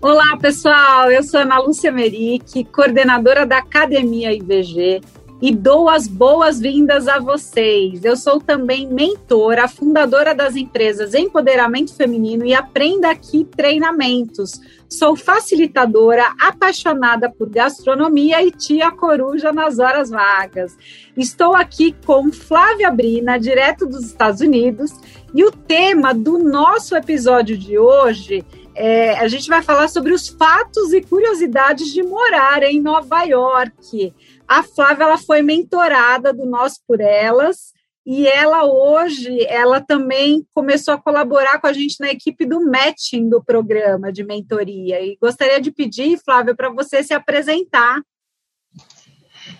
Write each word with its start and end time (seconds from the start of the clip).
Olá, 0.00 0.36
pessoal. 0.36 1.10
Eu 1.10 1.24
sou 1.24 1.40
Ana 1.40 1.58
Lúcia 1.58 1.90
Meric, 1.90 2.62
coordenadora 2.66 3.44
da 3.44 3.58
Academia 3.58 4.32
IVG 4.32 5.00
e 5.42 5.52
dou 5.52 5.88
as 5.88 6.06
boas-vindas 6.06 7.08
a 7.08 7.18
vocês. 7.18 8.04
Eu 8.04 8.16
sou 8.16 8.40
também 8.40 8.86
mentora, 8.86 9.66
fundadora 9.66 10.36
das 10.36 10.54
empresas 10.54 11.14
Empoderamento 11.14 11.92
Feminino 11.96 12.46
e 12.46 12.54
Aprenda 12.54 13.10
Aqui 13.10 13.44
Treinamentos. 13.44 14.60
Sou 14.88 15.16
facilitadora, 15.16 16.32
apaixonada 16.40 17.28
por 17.28 17.50
gastronomia 17.50 18.40
e 18.40 18.52
tia 18.52 18.92
coruja 18.92 19.52
nas 19.52 19.80
horas 19.80 20.10
vagas. 20.10 20.76
Estou 21.16 21.56
aqui 21.56 21.92
com 22.06 22.30
Flávia 22.30 22.90
Brina, 22.92 23.36
direto 23.36 23.84
dos 23.84 24.04
Estados 24.04 24.40
Unidos, 24.40 24.92
e 25.34 25.42
o 25.42 25.50
tema 25.50 26.14
do 26.14 26.38
nosso 26.38 26.96
episódio 26.96 27.58
de 27.58 27.76
hoje 27.76 28.44
é, 28.78 29.18
a 29.18 29.26
gente 29.26 29.48
vai 29.48 29.60
falar 29.60 29.88
sobre 29.88 30.12
os 30.12 30.28
fatos 30.28 30.92
e 30.92 31.00
curiosidades 31.00 31.92
de 31.92 32.00
morar 32.02 32.62
em 32.62 32.80
Nova 32.80 33.24
York. 33.24 34.14
A 34.46 34.62
Flávia 34.62 35.04
ela 35.04 35.18
foi 35.18 35.42
mentorada 35.42 36.32
do 36.32 36.46
Nós 36.46 36.80
por 36.86 37.00
Elas 37.00 37.72
e 38.06 38.26
ela 38.26 38.64
hoje 38.64 39.44
ela 39.48 39.80
também 39.80 40.46
começou 40.54 40.94
a 40.94 40.98
colaborar 40.98 41.60
com 41.60 41.66
a 41.66 41.72
gente 41.72 41.96
na 41.98 42.08
equipe 42.10 42.46
do 42.46 42.64
matching 42.64 43.28
do 43.28 43.42
programa 43.42 44.12
de 44.12 44.22
mentoria. 44.22 45.00
E 45.00 45.18
gostaria 45.20 45.60
de 45.60 45.72
pedir, 45.72 46.16
Flávia, 46.24 46.54
para 46.54 46.70
você 46.70 47.02
se 47.02 47.12
apresentar. 47.12 48.00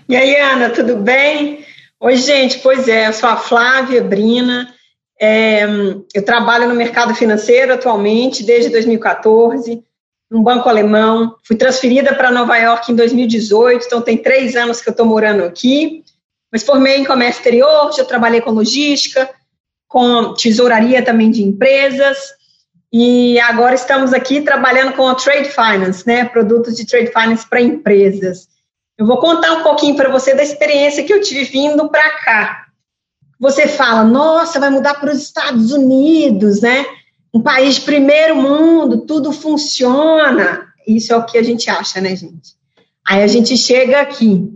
E 0.09 0.15
aí, 0.15 0.37
Ana, 0.37 0.71
tudo 0.71 0.97
bem? 0.97 1.65
Oi, 2.01 2.17
gente, 2.17 2.61
pois 2.61 2.87
é, 2.87 3.09
eu 3.09 3.13
sou 3.13 3.29
a 3.29 3.37
Flávia 3.37 4.03
Brina, 4.03 4.73
é, 5.21 5.65
eu 6.15 6.25
trabalho 6.25 6.69
no 6.69 6.75
mercado 6.75 7.15
financeiro 7.15 7.75
atualmente, 7.75 8.45
desde 8.45 8.71
2014, 8.71 9.83
num 10.31 10.43
banco 10.43 10.69
alemão. 10.69 11.35
Fui 11.43 11.57
transferida 11.57 12.15
para 12.15 12.31
Nova 12.31 12.57
York 12.57 12.93
em 12.93 12.97
2018, 12.97 13.87
então 13.87 14.01
tem 14.01 14.17
três 14.17 14.55
anos 14.55 14.81
que 14.81 14.89
eu 14.89 14.93
estou 14.93 15.07
morando 15.07 15.45
aqui. 15.45 16.05
Mas 16.53 16.63
formei 16.63 16.99
em 16.99 17.05
comércio 17.05 17.41
exterior, 17.41 17.93
já 17.93 18.05
trabalhei 18.05 18.41
com 18.41 18.51
logística, 18.51 19.29
com 19.87 20.35
tesouraria 20.35 21.05
também 21.05 21.31
de 21.31 21.43
empresas. 21.43 22.17
E 22.93 23.39
agora 23.41 23.75
estamos 23.75 24.15
aqui 24.15 24.41
trabalhando 24.41 24.95
com 24.95 25.07
a 25.07 25.15
Trade 25.15 25.51
Finance, 25.51 26.07
né, 26.07 26.25
produtos 26.25 26.75
de 26.75 26.87
Trade 26.87 27.13
Finance 27.13 27.47
para 27.47 27.61
empresas. 27.61 28.49
Eu 28.97 29.07
vou 29.07 29.19
contar 29.19 29.53
um 29.53 29.63
pouquinho 29.63 29.95
para 29.95 30.09
você 30.09 30.35
da 30.35 30.43
experiência 30.43 31.05
que 31.05 31.13
eu 31.13 31.21
tive 31.21 31.45
vindo 31.45 31.89
para 31.91 32.11
cá. 32.19 32.68
Você 33.39 33.69
fala, 33.69 34.05
nossa, 34.05 34.59
vai 34.59 34.71
mudar 34.71 34.95
para 34.95 35.13
os 35.13 35.23
Estados 35.23 35.73
Unidos, 35.73 36.61
né? 36.61 36.85
um 37.33 37.41
país 37.41 37.77
de 37.77 37.83
primeiro 37.83 38.37
mundo, 38.37 39.05
tudo 39.07 39.33
funciona. 39.33 40.67
Isso 40.87 41.13
é 41.13 41.17
o 41.17 41.25
que 41.25 41.37
a 41.37 41.43
gente 41.43 41.69
acha, 41.71 42.01
né, 42.01 42.17
gente? 42.17 42.57
Aí 43.07 43.23
a 43.23 43.27
gente 43.27 43.57
chega 43.57 44.01
aqui. 44.01 44.51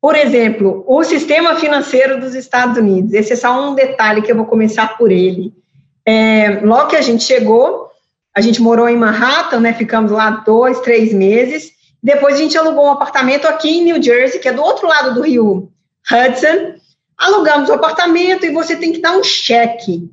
Por 0.00 0.14
exemplo, 0.14 0.84
o 0.86 1.02
sistema 1.02 1.56
financeiro 1.56 2.20
dos 2.20 2.34
Estados 2.34 2.76
Unidos. 2.76 3.12
Esse 3.12 3.32
é 3.32 3.36
só 3.36 3.70
um 3.70 3.74
detalhe 3.74 4.22
que 4.22 4.30
eu 4.30 4.36
vou 4.36 4.46
começar 4.46 4.96
por 4.96 5.10
ele. 5.10 5.52
É, 6.04 6.60
logo 6.62 6.88
que 6.88 6.96
a 6.96 7.02
gente 7.02 7.24
chegou, 7.24 7.88
a 8.34 8.40
gente 8.40 8.60
morou 8.60 8.88
em 8.88 8.96
Manhattan, 8.96 9.60
né? 9.60 9.72
Ficamos 9.72 10.12
lá 10.12 10.30
dois, 10.30 10.80
três 10.80 11.12
meses. 11.12 11.72
Depois 12.02 12.34
a 12.34 12.38
gente 12.38 12.56
alugou 12.56 12.84
um 12.84 12.92
apartamento 12.92 13.46
aqui 13.46 13.78
em 13.78 13.84
New 13.84 14.02
Jersey, 14.02 14.40
que 14.40 14.48
é 14.48 14.52
do 14.52 14.62
outro 14.62 14.86
lado 14.86 15.14
do 15.14 15.22
rio 15.22 15.70
Hudson. 16.10 16.74
Alugamos 17.18 17.68
o 17.68 17.72
apartamento 17.72 18.44
e 18.44 18.50
você 18.50 18.76
tem 18.76 18.92
que 18.92 19.00
dar 19.00 19.16
um 19.16 19.24
cheque. 19.24 20.10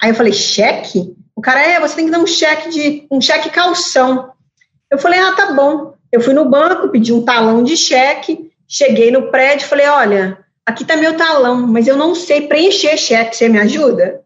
Aí 0.00 0.10
eu 0.10 0.14
falei, 0.14 0.32
cheque? 0.32 1.14
O 1.36 1.40
cara, 1.40 1.62
é, 1.62 1.80
você 1.80 1.96
tem 1.96 2.06
que 2.06 2.10
dar 2.10 2.18
um 2.18 2.26
cheque 2.26 2.68
de 2.70 3.06
um 3.10 3.20
cheque 3.20 3.50
calção. 3.50 4.32
Eu 4.90 4.98
falei, 4.98 5.20
ah, 5.20 5.32
tá 5.32 5.52
bom. 5.52 5.94
Eu 6.10 6.20
fui 6.20 6.34
no 6.34 6.44
banco, 6.44 6.88
pedi 6.88 7.12
um 7.12 7.24
talão 7.24 7.62
de 7.62 7.76
cheque, 7.76 8.50
cheguei 8.68 9.10
no 9.10 9.30
prédio, 9.30 9.66
falei, 9.66 9.86
olha, 9.86 10.38
aqui 10.66 10.84
tá 10.84 10.96
meu 10.96 11.16
talão, 11.16 11.66
mas 11.66 11.86
eu 11.86 11.96
não 11.96 12.14
sei 12.14 12.46
preencher 12.48 12.96
cheque, 12.96 13.36
você 13.36 13.48
me 13.48 13.58
ajuda? 13.58 14.20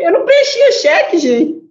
Eu 0.00 0.12
não 0.12 0.24
preenchia 0.24 0.72
cheque, 0.72 1.18
gente. 1.18 1.62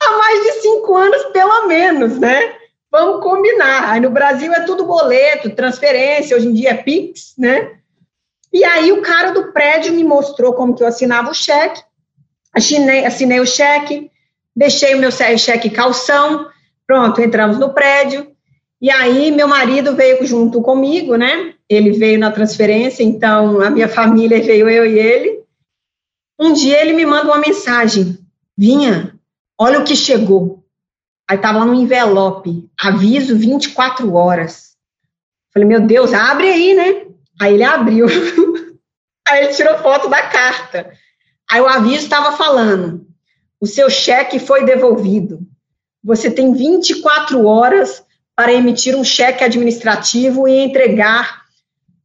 Há 0.00 0.16
mais 0.16 0.42
de 0.44 0.52
cinco 0.62 0.96
anos, 0.96 1.24
pelo 1.32 1.66
menos, 1.66 2.18
né? 2.18 2.54
Vamos 2.90 3.22
combinar. 3.22 3.90
Aí 3.90 4.00
no 4.00 4.10
Brasil 4.10 4.52
é 4.52 4.60
tudo 4.60 4.84
boleto, 4.84 5.50
transferência, 5.50 6.36
hoje 6.36 6.46
em 6.46 6.54
dia 6.54 6.70
é 6.70 6.74
Pix, 6.74 7.34
né? 7.36 7.79
E 8.52 8.64
aí 8.64 8.92
o 8.92 9.02
cara 9.02 9.30
do 9.30 9.52
prédio 9.52 9.92
me 9.92 10.04
mostrou 10.04 10.52
como 10.54 10.74
que 10.74 10.82
eu 10.82 10.86
assinava 10.86 11.30
o 11.30 11.34
cheque 11.34 11.82
assinei, 12.52 13.04
assinei 13.04 13.40
o 13.40 13.46
cheque, 13.46 14.10
deixei 14.54 14.94
o 14.94 14.98
meu 14.98 15.10
cheque 15.10 15.70
calção, 15.70 16.48
pronto, 16.86 17.20
entramos 17.20 17.58
no 17.58 17.72
prédio, 17.72 18.30
e 18.80 18.90
aí 18.90 19.30
meu 19.30 19.46
marido 19.46 19.94
veio 19.94 20.24
junto 20.26 20.60
comigo, 20.62 21.16
né? 21.16 21.54
Ele 21.68 21.92
veio 21.92 22.18
na 22.18 22.32
transferência, 22.32 23.02
então 23.02 23.60
a 23.60 23.70
minha 23.70 23.88
família 23.88 24.40
veio 24.42 24.68
eu 24.68 24.86
e 24.86 24.98
ele. 24.98 25.40
Um 26.38 26.52
dia 26.52 26.80
ele 26.80 26.94
me 26.94 27.04
manda 27.04 27.30
uma 27.30 27.38
mensagem, 27.38 28.18
Vinha, 28.56 29.14
olha 29.58 29.80
o 29.80 29.84
que 29.84 29.94
chegou. 29.94 30.64
Aí 31.28 31.38
tava 31.38 31.60
lá 31.60 31.64
no 31.64 31.74
envelope, 31.74 32.68
aviso 32.78 33.36
24 33.36 34.12
horas. 34.12 34.74
Falei, 35.52 35.68
meu 35.68 35.80
Deus, 35.80 36.12
abre 36.12 36.48
aí, 36.48 36.74
né? 36.74 37.06
Aí 37.40 37.54
ele 37.54 37.64
abriu. 37.64 38.06
aí 39.26 39.44
ele 39.44 39.54
tirou 39.54 39.78
foto 39.78 40.08
da 40.08 40.22
carta. 40.22 40.92
Aí 41.50 41.60
o 41.60 41.66
aviso 41.66 42.04
estava 42.04 42.36
falando: 42.36 43.06
o 43.60 43.66
seu 43.66 43.88
cheque 43.88 44.38
foi 44.38 44.64
devolvido. 44.64 45.40
Você 46.04 46.30
tem 46.30 46.52
24 46.52 47.44
horas 47.46 48.04
para 48.36 48.52
emitir 48.52 48.94
um 48.94 49.04
cheque 49.04 49.44
administrativo 49.44 50.46
e 50.46 50.64
entregar 50.64 51.40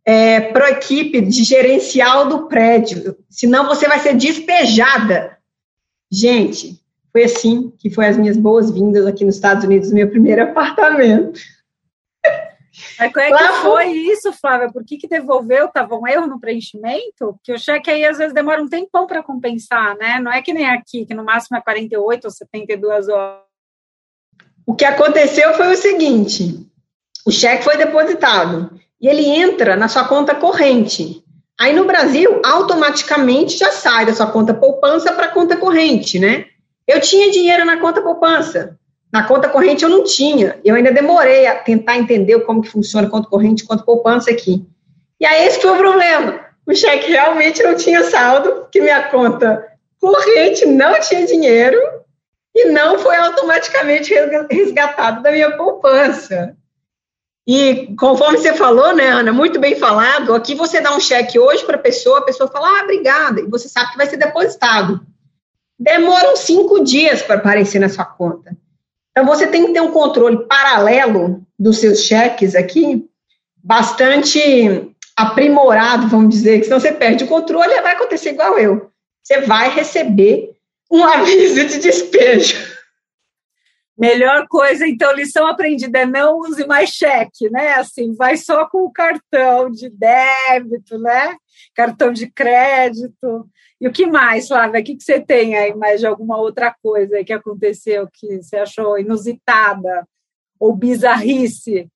é, 0.05 0.39
para 0.39 0.67
a 0.67 0.71
equipe 0.71 1.21
de 1.21 1.43
gerencial 1.43 2.27
do 2.27 2.47
prédio, 2.47 3.17
senão 3.29 3.65
você 3.67 3.87
vai 3.87 3.99
ser 3.99 4.15
despejada. 4.15 5.37
Gente, 6.11 6.79
foi 7.11 7.23
assim 7.23 7.71
que 7.79 7.89
foi 7.89 8.05
as 8.05 8.17
minhas 8.17 8.37
boas-vindas 8.37 9.07
aqui 9.07 9.25
nos 9.25 9.35
Estados 9.35 9.63
Unidos, 9.63 9.91
meu 9.91 10.09
primeiro 10.09 10.43
apartamento. 10.43 11.39
Mas 12.99 13.11
como 13.11 13.25
é 13.25 13.31
que 13.31 13.53
foi 13.61 13.91
isso, 13.91 14.33
Flávia? 14.33 14.71
Por 14.71 14.83
que, 14.83 14.97
que 14.97 15.07
devolveu? 15.07 15.65
Estava 15.65 15.95
um 15.95 16.07
erro 16.07 16.27
no 16.27 16.39
preenchimento? 16.39 17.33
Porque 17.33 17.53
o 17.53 17.59
cheque 17.59 17.89
aí 17.89 18.05
às 18.05 18.17
vezes 18.17 18.33
demora 18.33 18.61
um 18.61 18.67
tempão 18.67 19.07
para 19.07 19.23
compensar, 19.23 19.95
né? 19.97 20.19
Não 20.19 20.31
é 20.31 20.41
que 20.41 20.53
nem 20.53 20.67
aqui, 20.69 21.05
que 21.05 21.13
no 21.13 21.23
máximo 21.23 21.57
é 21.57 21.61
48 21.61 22.25
ou 22.25 22.31
72 22.31 23.09
horas. 23.09 23.41
O 24.65 24.75
que 24.75 24.85
aconteceu 24.85 25.53
foi 25.53 25.73
o 25.73 25.77
seguinte: 25.77 26.67
o 27.25 27.31
cheque 27.31 27.63
foi 27.63 27.77
depositado 27.77 28.79
e 28.99 29.07
ele 29.07 29.25
entra 29.25 29.75
na 29.75 29.87
sua 29.87 30.07
conta 30.07 30.35
corrente. 30.35 31.23
Aí 31.59 31.73
no 31.73 31.85
Brasil, 31.85 32.41
automaticamente 32.43 33.57
já 33.57 33.71
sai 33.71 34.05
da 34.05 34.13
sua 34.13 34.27
conta 34.27 34.53
poupança 34.53 35.13
para 35.13 35.27
a 35.27 35.31
conta 35.31 35.55
corrente, 35.55 36.19
né? 36.19 36.45
Eu 36.85 36.99
tinha 36.99 37.31
dinheiro 37.31 37.65
na 37.65 37.79
conta 37.79 38.01
poupança. 38.01 38.77
Na 39.15 39.23
conta 39.23 39.47
corrente 39.47 39.81
eu 39.81 39.89
não 39.89 40.03
tinha. 40.03 40.59
Eu 40.61 40.75
ainda 40.75 40.91
demorei 40.91 41.47
a 41.47 41.55
tentar 41.55 41.95
entender 41.95 42.37
como 42.41 42.61
que 42.61 42.67
funciona 42.67 43.09
conta 43.09 43.29
corrente 43.29 43.63
conta 43.63 43.81
poupança 43.81 44.29
aqui. 44.29 44.67
E 45.17 45.25
aí 45.25 45.47
esse 45.47 45.61
foi 45.61 45.71
o 45.71 45.77
problema. 45.77 46.41
O 46.67 46.75
cheque 46.75 47.11
realmente 47.11 47.63
não 47.63 47.77
tinha 47.77 48.03
saldo, 48.03 48.67
que 48.69 48.81
minha 48.81 49.03
conta 49.03 49.65
corrente 50.01 50.65
não 50.65 50.99
tinha 50.99 51.25
dinheiro 51.25 51.79
e 52.53 52.65
não 52.65 52.99
foi 52.99 53.15
automaticamente 53.15 54.13
resgatado 54.51 55.23
da 55.23 55.31
minha 55.31 55.55
poupança. 55.55 56.53
E 57.47 57.95
conforme 57.97 58.37
você 58.37 58.53
falou, 58.53 58.93
né, 58.93 59.07
Ana, 59.07 59.31
muito 59.31 59.61
bem 59.61 59.77
falado, 59.77 60.35
aqui 60.35 60.55
você 60.55 60.81
dá 60.81 60.93
um 60.93 60.99
cheque 60.99 61.39
hoje 61.39 61.63
para 61.63 61.77
a 61.77 61.81
pessoa, 61.81 62.19
a 62.19 62.23
pessoa 62.23 62.51
fala, 62.51 62.67
ah, 62.67 62.83
obrigada, 62.83 63.39
e 63.39 63.47
você 63.47 63.69
sabe 63.69 63.91
que 63.91 63.97
vai 63.97 64.07
ser 64.07 64.17
depositado. 64.17 64.99
Demoram 65.79 66.35
cinco 66.35 66.83
dias 66.83 67.21
para 67.21 67.35
aparecer 67.35 67.79
na 67.79 67.87
sua 67.87 68.03
conta. 68.03 68.57
Então, 69.17 69.25
você 69.25 69.47
tem 69.47 69.67
que 69.67 69.73
ter 69.73 69.81
um 69.81 69.91
controle 69.91 70.45
paralelo 70.45 71.41
dos 71.57 71.79
seus 71.79 72.03
cheques 72.03 72.53
aqui, 72.53 73.07
bastante 73.63 74.91
aprimorado, 75.15 76.09
vamos 76.09 76.35
dizer, 76.35 76.59
que 76.59 76.65
senão 76.65 76.79
você 76.79 76.91
perde 76.91 77.23
o 77.23 77.27
controle 77.27 77.71
e 77.73 77.81
vai 77.81 77.93
acontecer 77.93 78.31
igual 78.31 78.59
eu. 78.59 78.91
Você 79.23 79.41
vai 79.41 79.69
receber 79.69 80.51
um 80.91 81.03
aviso 81.07 81.65
de 81.65 81.79
despejo. 81.79 82.74
Melhor 83.97 84.45
coisa, 84.49 84.85
então, 84.85 85.13
lição 85.13 85.47
aprendida 85.47 85.99
é 85.99 86.05
não 86.05 86.39
use 86.39 86.67
mais 86.67 86.89
cheque, 86.89 87.49
né? 87.49 87.75
Assim, 87.75 88.13
vai 88.13 88.35
só 88.35 88.65
com 88.67 88.79
o 88.79 88.91
cartão 88.91 89.71
de 89.71 89.89
débito, 89.89 90.97
né? 90.99 91.37
Cartão 91.73 92.11
de 92.11 92.29
crédito. 92.29 93.49
E 93.79 93.87
o 93.87 93.91
que 93.91 94.05
mais, 94.05 94.49
Flávia? 94.49 94.81
O 94.81 94.83
que, 94.83 94.97
que 94.97 95.03
você 95.03 95.21
tem 95.21 95.55
aí 95.55 95.73
mais 95.73 96.01
de 96.01 96.07
alguma 96.07 96.37
outra 96.37 96.75
coisa 96.83 97.23
que 97.23 97.31
aconteceu 97.31 98.07
que 98.11 98.41
você 98.41 98.57
achou 98.57 98.99
inusitada 98.99 100.05
ou 100.59 100.75
bizarrice? 100.75 101.87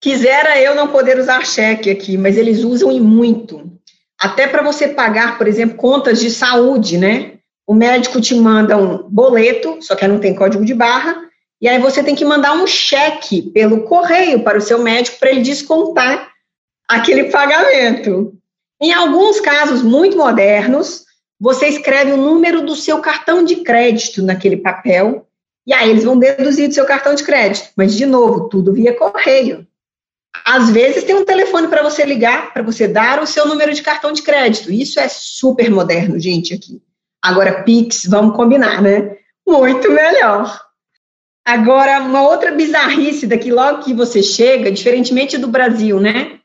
Quisera 0.00 0.58
eu 0.60 0.74
não 0.74 0.88
poder 0.88 1.18
usar 1.18 1.44
cheque 1.44 1.90
aqui, 1.90 2.16
mas 2.16 2.38
eles 2.38 2.64
usam 2.64 2.90
e 2.90 3.00
muito. 3.00 3.70
Até 4.18 4.46
para 4.48 4.62
você 4.62 4.88
pagar, 4.88 5.36
por 5.36 5.46
exemplo, 5.46 5.76
contas 5.76 6.20
de 6.20 6.30
saúde, 6.30 6.96
né? 6.96 7.35
O 7.66 7.74
médico 7.74 8.20
te 8.20 8.34
manda 8.34 8.76
um 8.76 9.02
boleto, 9.08 9.78
só 9.80 9.96
que 9.96 10.06
não 10.06 10.20
tem 10.20 10.34
código 10.34 10.64
de 10.64 10.74
barra, 10.74 11.24
E 11.60 11.66
aí 11.68 11.78
você 11.78 12.02
tem 12.02 12.14
que 12.14 12.24
mandar 12.24 12.52
um 12.52 12.66
cheque 12.66 13.42
pelo 13.42 13.84
correio 13.84 14.42
para 14.42 14.58
o 14.58 14.60
seu 14.60 14.78
médico 14.82 15.18
para 15.18 15.30
ele 15.30 15.40
descontar 15.40 16.30
aquele 16.86 17.30
pagamento. 17.30 18.34
Em 18.80 18.92
alguns 18.92 19.40
casos 19.40 19.82
muito 19.82 20.18
modernos, 20.18 21.04
você 21.40 21.66
escreve 21.66 22.12
o 22.12 22.16
número 22.18 22.60
do 22.60 22.76
seu 22.76 23.00
cartão 23.00 23.42
de 23.42 23.56
crédito 23.56 24.22
naquele 24.22 24.58
papel 24.58 25.26
e 25.66 25.72
aí 25.72 25.90
eles 25.90 26.04
vão 26.04 26.16
deduzir 26.16 26.68
do 26.68 26.74
seu 26.74 26.86
cartão 26.86 27.14
de 27.14 27.24
crédito. 27.24 27.70
Mas, 27.76 27.94
de 27.94 28.06
novo, 28.06 28.48
tudo 28.48 28.72
via 28.72 28.94
correio. 28.94 29.66
Às 30.44 30.70
vezes 30.70 31.02
tem 31.02 31.14
um 31.14 31.24
telefone 31.24 31.66
para 31.66 31.82
você 31.82 32.04
ligar, 32.04 32.52
para 32.52 32.62
você 32.62 32.86
dar 32.86 33.20
o 33.20 33.26
seu 33.26 33.48
número 33.48 33.74
de 33.74 33.82
cartão 33.82 34.12
de 34.12 34.22
crédito. 34.22 34.70
Isso 34.70 35.00
é 35.00 35.08
super 35.08 35.70
moderno, 35.70 36.20
gente, 36.20 36.54
aqui. 36.54 36.80
Agora, 37.26 37.64
Pix, 37.64 38.06
vamos 38.06 38.36
combinar, 38.36 38.80
né? 38.80 39.16
Muito 39.46 39.90
melhor. 39.90 40.60
Agora, 41.44 42.00
uma 42.00 42.22
outra 42.22 42.52
bizarrice 42.52 43.26
daqui, 43.26 43.50
logo 43.50 43.82
que 43.82 43.92
você 43.92 44.22
chega, 44.22 44.70
diferentemente 44.70 45.36
do 45.36 45.48
Brasil, 45.48 45.98
né? 45.98 46.38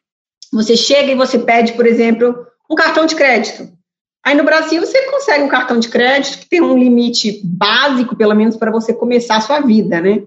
Você 0.51 0.75
chega 0.75 1.11
e 1.11 1.15
você 1.15 1.37
pede, 1.37 1.73
por 1.73 1.85
exemplo, 1.85 2.47
um 2.69 2.73
cartão 2.73 3.05
de 3.05 3.15
crédito. 3.15 3.69
Aí 4.25 4.35
no 4.35 4.43
Brasil 4.43 4.81
você 4.81 5.03
consegue 5.09 5.43
um 5.43 5.49
cartão 5.49 5.79
de 5.79 5.87
crédito 5.87 6.39
que 6.39 6.49
tem 6.49 6.61
um 6.61 6.77
limite 6.77 7.41
básico, 7.43 8.15
pelo 8.15 8.33
menos, 8.33 8.55
para 8.55 8.71
você 8.71 8.91
começar 8.91 9.37
a 9.37 9.41
sua 9.41 9.59
vida, 9.59 10.01
né? 10.01 10.23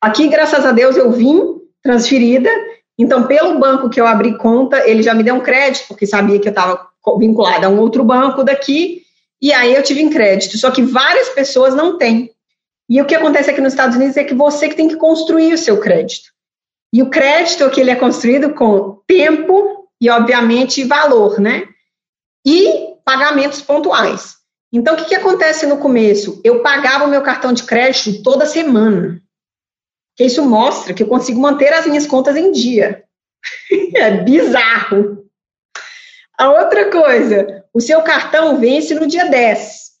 Aqui, 0.00 0.26
graças 0.26 0.66
a 0.66 0.72
Deus, 0.72 0.96
eu 0.96 1.12
vim 1.12 1.60
transferida, 1.80 2.50
então, 2.98 3.24
pelo 3.24 3.58
banco 3.58 3.88
que 3.88 4.00
eu 4.00 4.06
abri 4.06 4.36
conta, 4.36 4.88
ele 4.88 5.02
já 5.02 5.14
me 5.14 5.22
deu 5.22 5.36
um 5.36 5.40
crédito, 5.40 5.86
porque 5.88 6.06
sabia 6.06 6.40
que 6.40 6.48
eu 6.48 6.52
estava 6.52 6.88
vinculada 7.18 7.66
a 7.66 7.70
um 7.70 7.78
outro 7.78 8.04
banco 8.04 8.44
daqui, 8.44 9.01
e 9.42 9.52
aí 9.52 9.74
eu 9.74 9.82
tive 9.82 10.00
em 10.00 10.08
crédito. 10.08 10.56
Só 10.56 10.70
que 10.70 10.82
várias 10.82 11.28
pessoas 11.30 11.74
não 11.74 11.98
têm. 11.98 12.30
E 12.88 13.02
o 13.02 13.06
que 13.06 13.14
acontece 13.14 13.50
aqui 13.50 13.60
nos 13.60 13.72
Estados 13.72 13.96
Unidos 13.96 14.16
é 14.16 14.22
que 14.22 14.34
você 14.34 14.68
que 14.68 14.76
tem 14.76 14.88
que 14.88 14.96
construir 14.96 15.52
o 15.52 15.58
seu 15.58 15.80
crédito. 15.80 16.30
E 16.94 17.02
o 17.02 17.10
crédito 17.10 17.68
que 17.70 17.80
ele 17.80 17.90
é 17.90 17.96
construído 17.96 18.54
com 18.54 19.00
tempo 19.06 19.88
e, 20.00 20.08
obviamente, 20.10 20.84
valor, 20.84 21.40
né? 21.40 21.66
E 22.46 22.94
pagamentos 23.04 23.62
pontuais. 23.62 24.36
Então, 24.72 24.94
o 24.94 24.96
que, 24.96 25.06
que 25.06 25.14
acontece 25.14 25.66
no 25.66 25.78
começo? 25.78 26.40
Eu 26.44 26.62
pagava 26.62 27.04
o 27.04 27.08
meu 27.08 27.22
cartão 27.22 27.52
de 27.52 27.62
crédito 27.62 28.22
toda 28.22 28.46
semana. 28.46 29.20
Que 30.16 30.24
isso 30.24 30.44
mostra 30.44 30.94
que 30.94 31.02
eu 31.02 31.08
consigo 31.08 31.40
manter 31.40 31.72
as 31.72 31.86
minhas 31.86 32.06
contas 32.06 32.36
em 32.36 32.52
dia. 32.52 33.02
é 33.94 34.10
bizarro. 34.22 35.21
A 36.38 36.50
outra 36.50 36.90
coisa, 36.90 37.64
o 37.72 37.80
seu 37.80 38.02
cartão 38.02 38.58
vence 38.58 38.94
no 38.94 39.06
dia 39.06 39.26
10. 39.26 39.92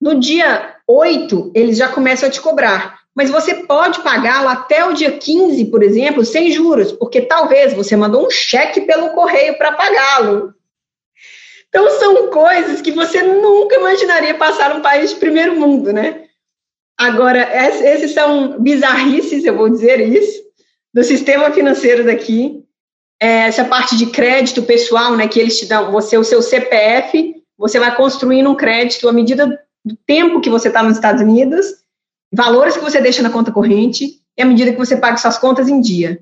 No 0.00 0.18
dia 0.18 0.76
8, 0.86 1.52
eles 1.54 1.76
já 1.76 1.88
começam 1.88 2.28
a 2.28 2.32
te 2.32 2.40
cobrar. 2.40 3.00
Mas 3.14 3.30
você 3.30 3.54
pode 3.66 4.00
pagá-lo 4.00 4.48
até 4.48 4.84
o 4.84 4.94
dia 4.94 5.12
15, 5.12 5.66
por 5.66 5.82
exemplo, 5.82 6.24
sem 6.24 6.50
juros, 6.50 6.92
porque 6.92 7.20
talvez 7.22 7.74
você 7.74 7.94
mandou 7.94 8.26
um 8.26 8.30
cheque 8.30 8.82
pelo 8.82 9.10
correio 9.10 9.56
para 9.58 9.72
pagá-lo. 9.72 10.54
Então, 11.68 11.88
são 11.98 12.28
coisas 12.28 12.82
que 12.82 12.90
você 12.90 13.22
nunca 13.22 13.76
imaginaria 13.76 14.34
passar 14.34 14.74
num 14.74 14.82
país 14.82 15.10
de 15.10 15.16
primeiro 15.16 15.58
mundo, 15.58 15.92
né? 15.92 16.26
Agora, 16.98 17.48
esses 17.94 18.12
são 18.12 18.60
bizarrices, 18.60 19.44
eu 19.44 19.56
vou 19.56 19.68
dizer 19.68 20.00
isso, 20.00 20.42
do 20.92 21.02
sistema 21.02 21.50
financeiro 21.50 22.04
daqui. 22.04 22.61
É, 23.22 23.46
essa 23.46 23.64
parte 23.64 23.96
de 23.96 24.06
crédito 24.06 24.64
pessoal, 24.64 25.14
né, 25.16 25.28
que 25.28 25.38
eles 25.38 25.56
te 25.56 25.66
dão, 25.66 25.92
você, 25.92 26.18
o 26.18 26.24
seu 26.24 26.42
CPF, 26.42 27.40
você 27.56 27.78
vai 27.78 27.94
construindo 27.94 28.50
um 28.50 28.56
crédito 28.56 29.08
à 29.08 29.12
medida 29.12 29.46
do 29.84 29.96
tempo 30.04 30.40
que 30.40 30.50
você 30.50 30.66
está 30.66 30.82
nos 30.82 30.96
Estados 30.96 31.22
Unidos, 31.22 31.66
valores 32.32 32.76
que 32.76 32.82
você 32.82 33.00
deixa 33.00 33.22
na 33.22 33.30
conta 33.30 33.52
corrente, 33.52 34.20
e 34.36 34.42
à 34.42 34.44
medida 34.44 34.72
que 34.72 34.78
você 34.78 34.96
paga 34.96 35.18
suas 35.18 35.38
contas 35.38 35.68
em 35.68 35.80
dia. 35.80 36.20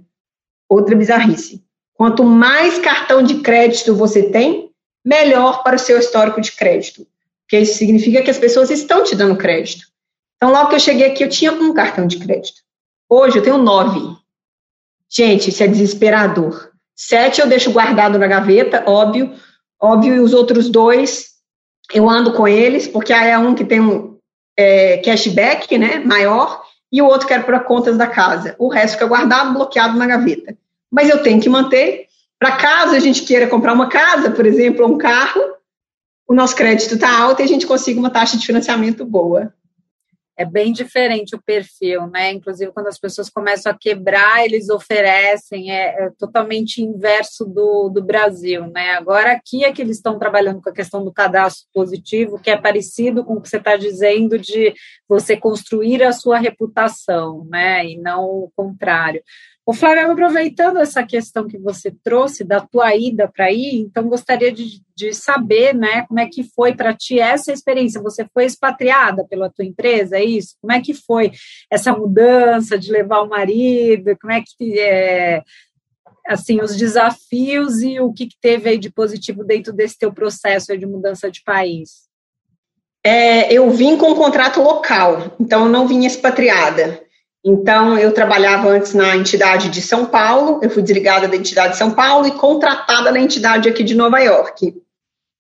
Outra 0.68 0.94
bizarrice. 0.94 1.64
Quanto 1.94 2.22
mais 2.22 2.78
cartão 2.78 3.22
de 3.22 3.36
crédito 3.40 3.94
você 3.94 4.24
tem, 4.24 4.70
melhor 5.02 5.62
para 5.62 5.76
o 5.76 5.78
seu 5.78 5.98
histórico 5.98 6.38
de 6.38 6.52
crédito. 6.52 7.06
Porque 7.44 7.60
isso 7.60 7.78
significa 7.78 8.20
que 8.20 8.30
as 8.30 8.38
pessoas 8.38 8.70
estão 8.70 9.02
te 9.04 9.16
dando 9.16 9.38
crédito. 9.38 9.86
Então, 10.36 10.52
logo 10.52 10.68
que 10.68 10.74
eu 10.74 10.80
cheguei 10.80 11.06
aqui, 11.06 11.24
eu 11.24 11.30
tinha 11.30 11.50
um 11.50 11.72
cartão 11.72 12.06
de 12.06 12.18
crédito. 12.18 12.60
Hoje 13.08 13.38
eu 13.38 13.42
tenho 13.42 13.56
nove. 13.56 14.00
Gente, 15.08 15.48
isso 15.48 15.62
é 15.62 15.66
desesperador. 15.66 16.69
Sete 17.02 17.40
eu 17.40 17.46
deixo 17.46 17.72
guardado 17.72 18.18
na 18.18 18.26
gaveta, 18.26 18.84
óbvio. 18.86 19.32
Óbvio, 19.80 20.16
e 20.16 20.20
os 20.20 20.34
outros 20.34 20.68
dois 20.68 21.30
eu 21.94 22.08
ando 22.08 22.34
com 22.34 22.46
eles, 22.46 22.86
porque 22.86 23.10
aí 23.10 23.30
é 23.30 23.38
um 23.38 23.54
que 23.54 23.64
tem 23.64 23.80
um 23.80 24.18
é, 24.54 24.98
cashback 24.98 25.78
né, 25.78 26.00
maior 26.04 26.62
e 26.92 27.00
o 27.00 27.06
outro 27.06 27.26
quero 27.26 27.44
para 27.44 27.58
contas 27.58 27.96
da 27.96 28.06
casa. 28.06 28.54
O 28.58 28.68
resto 28.68 28.96
fica 28.96 29.06
guardado, 29.06 29.54
bloqueado 29.54 29.96
na 29.96 30.06
gaveta. 30.06 30.54
Mas 30.92 31.08
eu 31.08 31.22
tenho 31.22 31.40
que 31.40 31.48
manter 31.48 32.06
para 32.38 32.56
caso 32.56 32.94
a 32.94 33.00
gente 33.00 33.22
queira 33.22 33.46
comprar 33.46 33.72
uma 33.72 33.88
casa, 33.88 34.30
por 34.30 34.44
exemplo, 34.44 34.84
ou 34.84 34.92
um 34.92 34.98
carro, 34.98 35.40
o 36.28 36.34
nosso 36.34 36.54
crédito 36.54 36.94
está 36.94 37.18
alto 37.18 37.40
e 37.40 37.44
a 37.44 37.48
gente 37.48 37.66
consiga 37.66 37.98
uma 37.98 38.10
taxa 38.10 38.36
de 38.36 38.44
financiamento 38.44 39.06
boa. 39.06 39.54
É 40.40 40.44
bem 40.46 40.72
diferente 40.72 41.36
o 41.36 41.42
perfil, 41.42 42.06
né? 42.06 42.32
Inclusive, 42.32 42.72
quando 42.72 42.86
as 42.86 42.98
pessoas 42.98 43.28
começam 43.28 43.70
a 43.70 43.76
quebrar, 43.78 44.42
eles 44.42 44.70
oferecem, 44.70 45.70
é, 45.70 46.06
é 46.06 46.10
totalmente 46.18 46.80
inverso 46.80 47.44
do, 47.44 47.90
do 47.90 48.02
Brasil, 48.02 48.66
né? 48.68 48.92
Agora, 48.92 49.32
aqui 49.32 49.66
é 49.66 49.70
que 49.70 49.82
eles 49.82 49.98
estão 49.98 50.18
trabalhando 50.18 50.62
com 50.62 50.70
a 50.70 50.72
questão 50.72 51.04
do 51.04 51.12
cadastro 51.12 51.68
positivo, 51.74 52.40
que 52.40 52.48
é 52.48 52.56
parecido 52.56 53.22
com 53.22 53.34
o 53.34 53.42
que 53.42 53.50
você 53.50 53.58
está 53.58 53.76
dizendo 53.76 54.38
de 54.38 54.72
você 55.06 55.36
construir 55.36 56.02
a 56.02 56.10
sua 56.10 56.38
reputação, 56.38 57.44
né? 57.44 57.84
E 57.84 57.98
não 57.98 58.24
o 58.24 58.50
contrário. 58.56 59.22
O 59.70 59.72
Flávio, 59.72 60.10
aproveitando 60.10 60.78
essa 60.78 61.04
questão 61.04 61.46
que 61.46 61.56
você 61.56 61.94
trouxe 62.02 62.42
da 62.42 62.60
tua 62.60 62.92
ida 62.96 63.28
para 63.28 63.44
aí, 63.44 63.76
então 63.76 64.08
gostaria 64.08 64.50
de, 64.50 64.82
de, 64.96 65.14
saber, 65.14 65.72
né, 65.76 66.04
como 66.08 66.18
é 66.18 66.26
que 66.26 66.42
foi 66.42 66.74
para 66.74 66.92
ti 66.92 67.20
essa 67.20 67.52
experiência. 67.52 68.02
Você 68.02 68.26
foi 68.34 68.46
expatriada 68.46 69.24
pela 69.30 69.48
tua 69.48 69.64
empresa, 69.64 70.16
é 70.16 70.24
isso? 70.24 70.56
Como 70.60 70.72
é 70.72 70.80
que 70.80 70.92
foi 70.92 71.30
essa 71.70 71.92
mudança 71.92 72.76
de 72.76 72.90
levar 72.90 73.20
o 73.20 73.28
marido? 73.28 74.18
Como 74.20 74.32
é 74.32 74.42
que 74.44 74.76
é, 74.80 75.40
assim 76.26 76.60
os 76.60 76.74
desafios 76.74 77.80
e 77.80 78.00
o 78.00 78.12
que, 78.12 78.26
que 78.26 78.36
teve 78.40 78.70
aí 78.70 78.76
de 78.76 78.90
positivo 78.90 79.44
dentro 79.44 79.72
desse 79.72 79.96
teu 79.96 80.12
processo 80.12 80.76
de 80.76 80.84
mudança 80.84 81.30
de 81.30 81.44
país? 81.44 82.08
É, 83.06 83.54
eu 83.54 83.70
vim 83.70 83.96
com 83.96 84.10
um 84.10 84.16
contrato 84.16 84.60
local, 84.60 85.36
então 85.38 85.66
eu 85.66 85.70
não 85.70 85.86
vim 85.86 86.06
expatriada. 86.06 87.08
Então, 87.44 87.98
eu 87.98 88.12
trabalhava 88.12 88.68
antes 88.68 88.92
na 88.92 89.16
entidade 89.16 89.70
de 89.70 89.80
São 89.80 90.04
Paulo, 90.04 90.60
eu 90.62 90.68
fui 90.68 90.82
desligada 90.82 91.26
da 91.26 91.36
entidade 91.36 91.72
de 91.72 91.78
São 91.78 91.90
Paulo 91.90 92.26
e 92.26 92.32
contratada 92.32 93.10
na 93.10 93.18
entidade 93.18 93.68
aqui 93.68 93.82
de 93.82 93.94
Nova 93.94 94.18
York. 94.18 94.74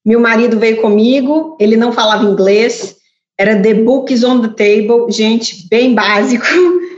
Meu 0.04 0.18
marido 0.18 0.58
veio 0.58 0.80
comigo, 0.80 1.58
ele 1.60 1.76
não 1.76 1.92
falava 1.92 2.24
inglês, 2.24 2.96
era 3.38 3.60
The 3.60 3.74
Books 3.74 4.24
on 4.24 4.40
the 4.40 4.48
Table, 4.48 5.10
gente, 5.10 5.68
bem 5.68 5.94
básico. 5.94 6.44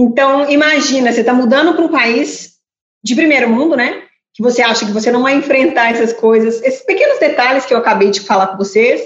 Então, 0.00 0.48
imagina, 0.48 1.10
você 1.10 1.22
está 1.22 1.34
mudando 1.34 1.74
para 1.74 1.84
um 1.84 1.88
país 1.88 2.52
de 3.02 3.16
primeiro 3.16 3.50
mundo, 3.50 3.74
né? 3.76 4.04
Que 4.32 4.40
você 4.40 4.62
acha 4.62 4.86
que 4.86 4.92
você 4.92 5.10
não 5.10 5.24
vai 5.24 5.34
enfrentar 5.34 5.90
essas 5.90 6.12
coisas, 6.12 6.62
esses 6.62 6.86
pequenos 6.86 7.18
detalhes 7.18 7.66
que 7.66 7.74
eu 7.74 7.78
acabei 7.78 8.08
de 8.08 8.20
falar 8.20 8.46
com 8.46 8.56
vocês. 8.56 9.02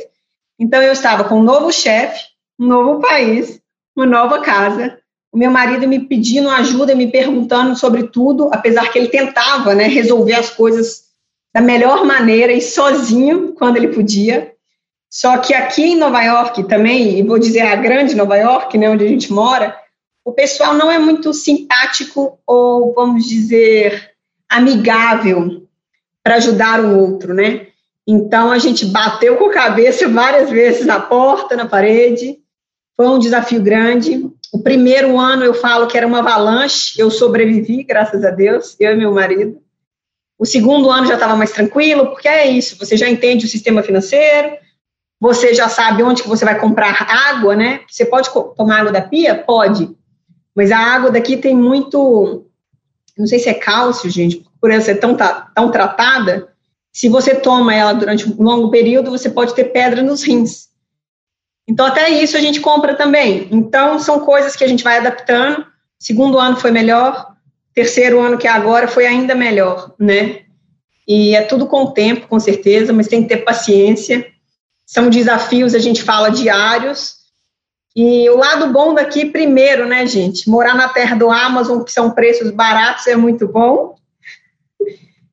Então, 0.58 0.82
eu 0.82 0.92
estava 0.92 1.24
com 1.24 1.36
um 1.36 1.42
novo 1.42 1.72
chefe, 1.72 2.22
um 2.60 2.66
novo 2.66 3.00
país, 3.00 3.58
uma 3.96 4.04
nova 4.04 4.42
casa, 4.42 4.98
o 5.32 5.38
meu 5.38 5.50
marido 5.50 5.88
me 5.88 5.98
pedindo 5.98 6.50
ajuda, 6.50 6.94
me 6.94 7.10
perguntando 7.10 7.74
sobre 7.74 8.04
tudo, 8.04 8.50
apesar 8.52 8.92
que 8.92 8.98
ele 8.98 9.08
tentava 9.08 9.74
né, 9.74 9.88
resolver 9.88 10.34
as 10.34 10.50
coisas 10.50 11.04
da 11.54 11.60
melhor 11.60 12.04
maneira 12.04 12.52
e 12.52 12.60
sozinho, 12.60 13.54
quando 13.54 13.78
ele 13.78 13.88
podia. 13.88 14.52
Só 15.10 15.38
que 15.38 15.54
aqui 15.54 15.82
em 15.82 15.96
Nova 15.96 16.22
York 16.22 16.64
também, 16.64 17.18
e 17.18 17.22
vou 17.22 17.38
dizer 17.38 17.62
a 17.62 17.76
grande 17.76 18.14
Nova 18.14 18.36
York, 18.36 18.76
né, 18.76 18.90
onde 18.90 19.04
a 19.04 19.08
gente 19.08 19.32
mora, 19.32 19.74
o 20.24 20.32
pessoal 20.32 20.74
não 20.74 20.90
é 20.90 20.98
muito 20.98 21.32
simpático 21.32 22.38
ou, 22.46 22.92
vamos 22.94 23.26
dizer, 23.26 24.12
amigável 24.48 25.66
para 26.22 26.36
ajudar 26.36 26.84
o 26.84 26.98
outro, 26.98 27.34
né? 27.34 27.68
Então 28.06 28.52
a 28.52 28.58
gente 28.58 28.84
bateu 28.86 29.36
com 29.36 29.46
a 29.46 29.52
cabeça 29.52 30.08
várias 30.08 30.50
vezes 30.50 30.86
na 30.86 31.00
porta, 31.00 31.56
na 31.56 31.66
parede. 31.66 32.38
Foi 32.96 33.08
um 33.08 33.18
desafio 33.18 33.60
grande. 33.60 34.30
O 34.52 34.62
primeiro 34.62 35.18
ano 35.18 35.42
eu 35.42 35.54
falo 35.54 35.86
que 35.86 35.96
era 35.96 36.06
uma 36.06 36.18
avalanche, 36.18 37.00
eu 37.00 37.10
sobrevivi, 37.10 37.82
graças 37.82 38.22
a 38.22 38.30
Deus, 38.30 38.76
eu 38.78 38.92
e 38.92 38.96
meu 38.96 39.10
marido. 39.10 39.58
O 40.38 40.44
segundo 40.44 40.90
ano 40.90 41.06
já 41.06 41.14
estava 41.14 41.34
mais 41.34 41.52
tranquilo, 41.52 42.08
porque 42.08 42.28
é 42.28 42.46
isso, 42.46 42.76
você 42.78 42.94
já 42.94 43.08
entende 43.08 43.46
o 43.46 43.48
sistema 43.48 43.82
financeiro, 43.82 44.58
você 45.18 45.54
já 45.54 45.70
sabe 45.70 46.02
onde 46.02 46.22
que 46.22 46.28
você 46.28 46.44
vai 46.44 46.58
comprar 46.60 47.00
água, 47.30 47.56
né? 47.56 47.80
Você 47.88 48.04
pode 48.04 48.28
tomar 48.54 48.80
água 48.80 48.92
da 48.92 49.00
pia? 49.00 49.34
Pode. 49.36 49.96
Mas 50.54 50.70
a 50.70 50.78
água 50.78 51.10
daqui 51.10 51.38
tem 51.38 51.56
muito, 51.56 52.44
não 53.16 53.26
sei 53.26 53.38
se 53.38 53.48
é 53.48 53.54
cálcio, 53.54 54.10
gente, 54.10 54.44
por 54.60 54.70
ela 54.70 54.82
ser 54.82 54.96
tão, 54.96 55.16
tão 55.54 55.70
tratada, 55.70 56.52
se 56.92 57.08
você 57.08 57.34
toma 57.34 57.74
ela 57.74 57.94
durante 57.94 58.28
um 58.28 58.42
longo 58.42 58.70
período, 58.70 59.10
você 59.10 59.30
pode 59.30 59.54
ter 59.54 59.64
pedra 59.64 60.02
nos 60.02 60.22
rins. 60.22 60.71
Então, 61.72 61.86
até 61.86 62.10
isso 62.10 62.36
a 62.36 62.40
gente 62.40 62.60
compra 62.60 62.94
também. 62.94 63.48
Então, 63.50 63.98
são 63.98 64.20
coisas 64.20 64.54
que 64.54 64.62
a 64.62 64.68
gente 64.68 64.84
vai 64.84 64.98
adaptando. 64.98 65.64
Segundo 65.98 66.38
ano 66.38 66.54
foi 66.54 66.70
melhor, 66.70 67.32
terceiro 67.74 68.20
ano 68.20 68.36
que 68.36 68.46
é 68.46 68.50
agora 68.50 68.86
foi 68.86 69.06
ainda 69.06 69.34
melhor, 69.34 69.94
né? 69.98 70.40
E 71.08 71.34
é 71.34 71.40
tudo 71.40 71.66
com 71.66 71.84
o 71.84 71.90
tempo, 71.92 72.28
com 72.28 72.38
certeza, 72.38 72.92
mas 72.92 73.08
tem 73.08 73.22
que 73.22 73.28
ter 73.30 73.38
paciência. 73.38 74.26
São 74.84 75.08
desafios, 75.08 75.74
a 75.74 75.78
gente 75.78 76.02
fala 76.02 76.30
diários. 76.30 77.14
E 77.96 78.28
o 78.28 78.36
lado 78.36 78.70
bom 78.70 78.92
daqui, 78.92 79.24
primeiro, 79.24 79.86
né, 79.86 80.06
gente? 80.06 80.50
Morar 80.50 80.74
na 80.74 80.90
terra 80.90 81.16
do 81.16 81.30
Amazon, 81.30 81.82
que 81.82 81.90
são 81.90 82.10
preços 82.10 82.50
baratos, 82.50 83.06
é 83.06 83.16
muito 83.16 83.48
bom. 83.48 83.94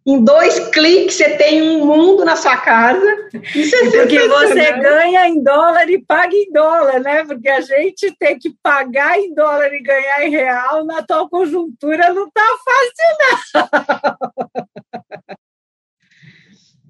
Em 0.10 0.24
dois 0.24 0.58
cliques 0.70 1.18
você 1.18 1.38
tem 1.38 1.62
um 1.62 1.86
mundo 1.86 2.26
na 2.26 2.36
sua 2.36 2.58
casa. 2.58 3.30
Isso 3.54 3.76
é 3.76 3.92
Porque 3.92 4.28
você 4.28 4.72
ganha 4.72 5.28
em 5.28 5.44
dólar 5.44 5.88
e 5.88 6.04
paga 6.04 6.36
em 6.36 6.52
dólar, 6.52 7.00
né? 7.00 7.24
Porque 7.26 7.48
a 7.48 7.62
gente 7.62 8.12
tem 8.18 8.40
que 8.40 8.50
pagar 8.64 9.20
em 9.20 9.36
dólar 9.36 9.72
e 9.72 9.84
ganhar 9.84 10.26
em 10.26 10.32
real 10.32 10.84
na 10.84 10.98
atual 10.98 11.30
conjuntura 11.30 12.12
não 12.12 12.28
tá 12.32 12.42
fácil, 12.66 13.70
não. 13.94 15.38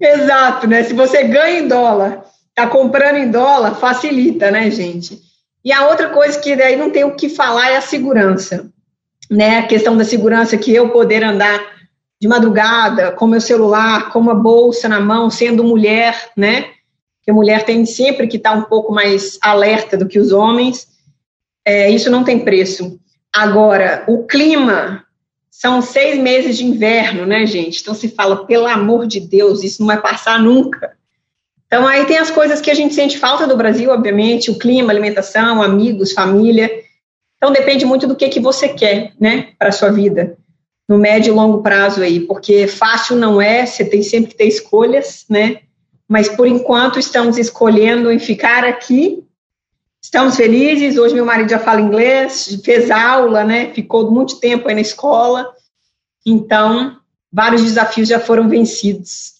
Exato, 0.00 0.66
né? 0.66 0.82
Se 0.82 0.94
você 0.94 1.24
ganha 1.24 1.58
em 1.58 1.68
dólar, 1.68 2.24
tá 2.54 2.66
comprando 2.68 3.16
em 3.16 3.30
dólar, 3.30 3.74
facilita, 3.74 4.50
né, 4.50 4.70
gente? 4.70 5.20
E 5.62 5.70
a 5.70 5.88
outra 5.88 6.08
coisa 6.08 6.40
que 6.40 6.56
daí 6.56 6.74
não 6.74 6.90
tem 6.90 7.04
o 7.04 7.14
que 7.14 7.28
falar 7.28 7.72
é 7.72 7.76
a 7.76 7.82
segurança, 7.82 8.70
né? 9.30 9.58
A 9.58 9.66
questão 9.66 9.94
da 9.94 10.04
segurança 10.04 10.56
que 10.56 10.74
eu 10.74 10.88
poder 10.88 11.22
andar 11.22 11.79
de 12.20 12.28
madrugada, 12.28 13.12
com 13.12 13.26
meu 13.26 13.40
celular, 13.40 14.10
com 14.12 14.18
uma 14.18 14.34
bolsa 14.34 14.88
na 14.88 15.00
mão, 15.00 15.30
sendo 15.30 15.64
mulher, 15.64 16.30
né? 16.36 16.66
Que 17.22 17.30
a 17.30 17.34
mulher 17.34 17.64
tem 17.64 17.86
sempre 17.86 18.28
que 18.28 18.36
estar 18.36 18.52
tá 18.52 18.56
um 18.58 18.62
pouco 18.62 18.92
mais 18.92 19.38
alerta 19.40 19.96
do 19.96 20.06
que 20.06 20.18
os 20.18 20.30
homens. 20.30 20.86
É, 21.64 21.90
isso 21.90 22.10
não 22.10 22.22
tem 22.22 22.40
preço. 22.40 23.00
Agora, 23.32 24.04
o 24.06 24.24
clima 24.26 25.04
são 25.50 25.80
seis 25.80 26.18
meses 26.18 26.58
de 26.58 26.64
inverno, 26.64 27.24
né, 27.24 27.46
gente? 27.46 27.80
Então 27.80 27.94
se 27.94 28.08
fala, 28.08 28.44
pelo 28.44 28.66
amor 28.66 29.06
de 29.06 29.20
Deus, 29.20 29.62
isso 29.62 29.80
não 29.80 29.86
vai 29.86 30.00
passar 30.00 30.38
nunca. 30.38 30.92
Então 31.66 31.86
aí 31.86 32.04
tem 32.04 32.18
as 32.18 32.30
coisas 32.30 32.60
que 32.60 32.70
a 32.70 32.74
gente 32.74 32.94
sente 32.94 33.18
falta 33.18 33.46
do 33.46 33.56
Brasil, 33.56 33.90
obviamente, 33.90 34.50
o 34.50 34.58
clima, 34.58 34.92
alimentação, 34.92 35.62
amigos, 35.62 36.12
família. 36.12 36.70
Então 37.36 37.52
depende 37.52 37.86
muito 37.86 38.06
do 38.06 38.16
que 38.16 38.28
que 38.28 38.40
você 38.40 38.68
quer, 38.68 39.12
né, 39.18 39.52
para 39.58 39.72
sua 39.72 39.90
vida 39.90 40.36
no 40.90 40.98
médio 40.98 41.32
e 41.32 41.36
longo 41.36 41.62
prazo 41.62 42.02
aí, 42.02 42.18
porque 42.18 42.66
fácil 42.66 43.14
não 43.14 43.40
é, 43.40 43.64
você 43.64 43.84
tem 43.84 44.02
sempre 44.02 44.32
que 44.32 44.36
ter 44.36 44.48
escolhas, 44.48 45.24
né? 45.30 45.60
Mas 46.08 46.28
por 46.28 46.48
enquanto 46.48 46.98
estamos 46.98 47.38
escolhendo 47.38 48.10
em 48.10 48.18
ficar 48.18 48.64
aqui. 48.64 49.24
Estamos 50.02 50.34
felizes. 50.34 50.98
Hoje 50.98 51.14
meu 51.14 51.24
marido 51.24 51.48
já 51.48 51.60
fala 51.60 51.80
inglês, 51.80 52.60
fez 52.64 52.90
aula, 52.90 53.44
né? 53.44 53.72
Ficou 53.72 54.10
muito 54.10 54.40
tempo 54.40 54.66
aí 54.66 54.74
na 54.74 54.80
escola. 54.80 55.48
Então, 56.26 56.96
vários 57.32 57.62
desafios 57.62 58.08
já 58.08 58.18
foram 58.18 58.48
vencidos. 58.48 59.34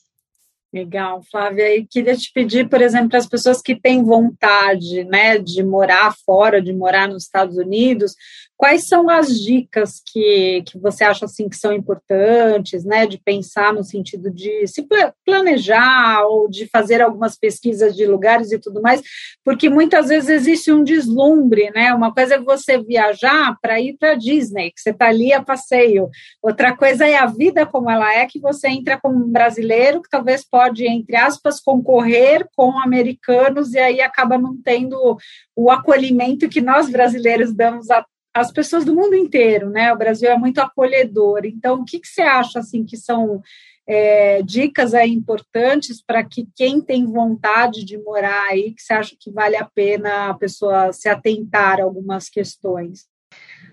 Legal, 0.73 1.21
Flávia. 1.29 1.77
E 1.77 1.85
queria 1.85 2.17
te 2.17 2.31
pedir, 2.33 2.69
por 2.69 2.81
exemplo, 2.81 3.09
para 3.09 3.19
as 3.19 3.27
pessoas 3.27 3.61
que 3.61 3.75
têm 3.75 4.05
vontade 4.05 5.03
né, 5.03 5.37
de 5.37 5.65
morar 5.65 6.15
fora, 6.25 6.63
de 6.63 6.73
morar 6.73 7.09
nos 7.09 7.25
Estados 7.25 7.57
Unidos, 7.57 8.15
quais 8.61 8.87
são 8.87 9.09
as 9.09 9.41
dicas 9.41 10.03
que, 10.05 10.63
que 10.67 10.79
você 10.79 11.03
acha 11.03 11.25
assim 11.25 11.49
que 11.49 11.57
são 11.57 11.73
importantes, 11.73 12.85
né, 12.85 13.07
de 13.07 13.17
pensar 13.17 13.73
no 13.73 13.83
sentido 13.83 14.31
de 14.31 14.67
se 14.67 14.87
planejar 15.25 16.27
ou 16.27 16.47
de 16.47 16.67
fazer 16.67 17.01
algumas 17.01 17.39
pesquisas 17.39 17.97
de 17.97 18.05
lugares 18.05 18.53
e 18.53 18.59
tudo 18.59 18.83
mais, 18.83 19.01
porque 19.43 19.71
muitas 19.71 20.09
vezes 20.09 20.29
existe 20.29 20.71
um 20.71 20.85
deslumbre, 20.85 21.71
né? 21.71 21.95
Uma 21.95 22.13
coisa 22.13 22.35
é 22.35 22.39
você 22.39 22.77
viajar 22.77 23.57
para 23.63 23.81
ir 23.81 23.97
para 23.99 24.15
Disney, 24.15 24.71
que 24.73 24.81
você 24.83 24.91
está 24.91 25.07
ali 25.07 25.33
a 25.33 25.43
passeio. 25.43 26.11
Outra 26.43 26.77
coisa 26.77 27.09
é 27.09 27.17
a 27.17 27.25
vida 27.25 27.65
como 27.65 27.91
ela 27.91 28.15
é, 28.15 28.27
que 28.27 28.39
você 28.39 28.69
entra 28.69 29.01
como 29.01 29.25
um 29.25 29.33
brasileiro 29.33 30.03
que 30.03 30.11
talvez 30.11 30.47
pode, 30.47 30.87
entre 30.87 31.17
aspas, 31.17 31.61
concorrer 31.61 32.47
com 32.55 32.79
americanos 32.79 33.73
e 33.73 33.79
aí 33.79 34.03
acaba 34.03 34.37
não 34.37 34.55
tendo 34.63 35.17
o 35.57 35.71
acolhimento 35.71 36.47
que 36.47 36.61
nós 36.61 36.91
brasileiros 36.91 37.55
damos 37.55 37.91
a 37.91 38.05
as 38.35 38.53
pessoas 38.53 38.85
do 38.85 38.95
mundo 38.95 39.15
inteiro, 39.15 39.71
né? 39.71 39.93
O 39.93 39.99
Brasil 39.99 40.31
é 40.31 40.37
muito 40.37 40.61
acolhedor. 40.61 41.45
Então, 41.45 41.81
o 41.81 41.85
que, 41.85 41.99
que 41.99 42.09
você 42.09 42.23
acha 42.23 42.61
assim 42.61 42.85
que 42.85 42.97
são 42.97 43.43
é, 43.87 44.41
dicas 44.43 44.95
importantes 44.95 46.01
para 46.01 46.23
que 46.23 46.47
quem 46.55 46.81
tem 46.81 47.07
vontade 47.07 47.85
de 47.85 47.99
morar 47.99 48.47
aí, 48.49 48.73
que 48.73 48.83
você 48.83 48.93
acha 48.93 49.17
que 49.19 49.31
vale 49.31 49.57
a 49.57 49.65
pena 49.65 50.31
a 50.31 50.35
pessoa 50.35 50.93
se 50.93 51.09
atentar 51.09 51.81
a 51.81 51.83
algumas 51.83 52.29
questões? 52.29 53.07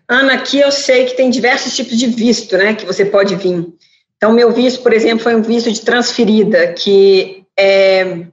Ana, 0.10 0.34
aqui 0.34 0.60
eu 0.60 0.72
sei 0.72 1.06
que 1.06 1.16
tem 1.16 1.30
diversos 1.30 1.76
tipos 1.76 1.98
de 1.98 2.08
visto, 2.08 2.58
né, 2.58 2.74
que 2.74 2.86
você 2.86 3.06
pode 3.06 3.36
vir. 3.36 3.68
Então, 4.16 4.34
meu 4.34 4.52
visto, 4.52 4.82
por 4.82 4.94
exemplo, 4.94 5.24
foi 5.24 5.36
um 5.36 5.42
visto 5.42 5.72
de 5.72 5.82
transferida, 5.82 6.74
que 6.74 7.46
é, 7.58 8.26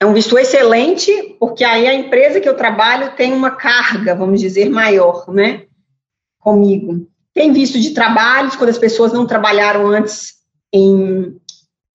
é 0.00 0.04
um 0.04 0.12
visto 0.12 0.38
excelente, 0.38 1.36
porque 1.40 1.64
aí 1.64 1.86
a 1.86 1.94
empresa 1.94 2.40
que 2.40 2.48
eu 2.48 2.56
trabalho 2.56 3.16
tem 3.16 3.32
uma 3.32 3.50
carga, 3.50 4.14
vamos 4.14 4.40
dizer, 4.40 4.68
maior, 4.68 5.32
né? 5.32 5.62
Comigo. 6.38 7.06
Tem 7.32 7.52
visto 7.52 7.80
de 7.80 7.90
trabalho, 7.90 8.50
quando 8.56 8.70
as 8.70 8.78
pessoas 8.78 9.12
não 9.12 9.26
trabalharam 9.26 9.86
antes 9.88 10.34
em 10.72 11.36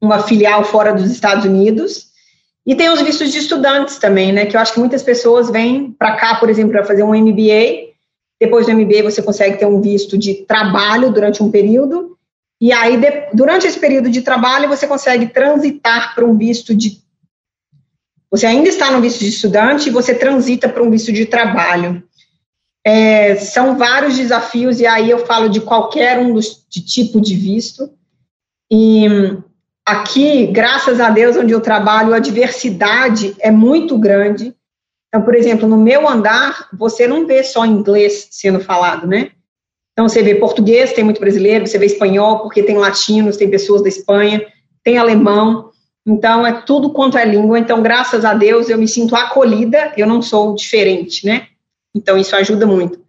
uma 0.02 0.20
filial 0.20 0.64
fora 0.64 0.94
dos 0.94 1.12
Estados 1.12 1.46
Unidos. 1.46 2.08
E 2.66 2.76
tem 2.76 2.90
os 2.90 3.02
vistos 3.02 3.32
de 3.32 3.38
estudantes 3.38 3.98
também, 3.98 4.32
né? 4.32 4.46
Que 4.46 4.56
eu 4.56 4.62
acho 4.62 4.74
que 4.74 4.80
muitas 4.80 5.04
pessoas 5.04 5.50
vêm 5.50 5.92
para 5.92 6.16
cá, 6.16 6.36
por 6.36 6.50
exemplo, 6.50 6.72
para 6.72 6.86
fazer 6.86 7.04
um 7.04 7.14
MBA. 7.16 7.92
Depois 8.40 8.66
do 8.66 8.74
MBA, 8.74 9.04
você 9.04 9.22
consegue 9.22 9.58
ter 9.58 9.68
um 9.68 9.80
visto 9.80 10.18
de 10.18 10.46
trabalho 10.46 11.12
durante 11.12 11.44
um 11.44 11.52
período. 11.52 12.18
E 12.60 12.72
aí, 12.72 12.98
de, 12.98 13.30
durante 13.34 13.68
esse 13.68 13.80
período 13.80 14.10
de 14.10 14.22
trabalho, 14.22 14.70
você 14.70 14.88
consegue 14.88 15.28
transitar 15.28 16.16
para 16.16 16.26
um 16.26 16.36
visto 16.36 16.74
de 16.74 17.02
você 18.32 18.46
ainda 18.46 18.70
está 18.70 18.90
no 18.90 19.02
visto 19.02 19.20
de 19.20 19.28
estudante 19.28 19.90
e 19.90 19.92
você 19.92 20.16
transita 20.16 20.70
para 20.70 20.82
um 20.82 20.90
visto 20.90 21.12
de 21.12 21.26
trabalho. 21.26 22.02
É, 22.84 23.36
são 23.36 23.78
vários 23.78 24.16
desafios, 24.16 24.80
e 24.80 24.88
aí 24.88 25.10
eu 25.10 25.26
falo 25.26 25.50
de 25.50 25.60
qualquer 25.60 26.18
um 26.18 26.34
dos 26.34 26.66
de 26.70 26.82
tipo 26.82 27.20
de 27.20 27.36
visto. 27.36 27.92
E 28.72 29.06
aqui, 29.86 30.48
graças 30.48 31.02
a 31.02 31.10
Deus, 31.10 31.36
onde 31.36 31.52
eu 31.52 31.60
trabalho, 31.60 32.14
a 32.14 32.20
diversidade 32.20 33.36
é 33.40 33.52
muito 33.52 33.98
grande. 33.98 34.56
Então, 35.10 35.24
por 35.24 35.36
exemplo, 35.36 35.68
no 35.68 35.78
meu 35.78 36.08
andar, 36.08 36.70
você 36.74 37.06
não 37.06 37.28
vê 37.28 37.44
só 37.44 37.66
inglês 37.66 38.30
sendo 38.32 38.62
falado, 38.62 39.06
né? 39.06 39.32
Então, 39.92 40.08
você 40.08 40.24
vê 40.24 40.36
português, 40.36 40.94
tem 40.94 41.04
muito 41.04 41.20
brasileiro, 41.20 41.68
você 41.68 41.78
vê 41.78 41.86
espanhol, 41.86 42.40
porque 42.40 42.64
tem 42.64 42.78
latinos, 42.78 43.36
tem 43.36 43.50
pessoas 43.50 43.84
da 43.84 43.90
Espanha, 43.90 44.42
tem 44.82 44.98
alemão. 44.98 45.71
Então, 46.06 46.46
é 46.46 46.62
tudo 46.62 46.90
quanto 46.92 47.18
é 47.18 47.26
língua. 47.26 47.60
Então, 47.60 47.82
graças 47.82 48.26
a 48.26 48.34
Deus, 48.34 48.70
eu 48.70 48.78
me 48.78 48.88
sinto 48.88 49.16
acolhida, 49.16 49.94
eu 49.96 50.08
não 50.08 50.22
sou 50.22 50.56
diferente, 50.56 51.26
né? 51.26 51.48
Então, 51.94 52.18
isso 52.18 52.36
ajuda 52.36 52.66
muito. 52.66 53.00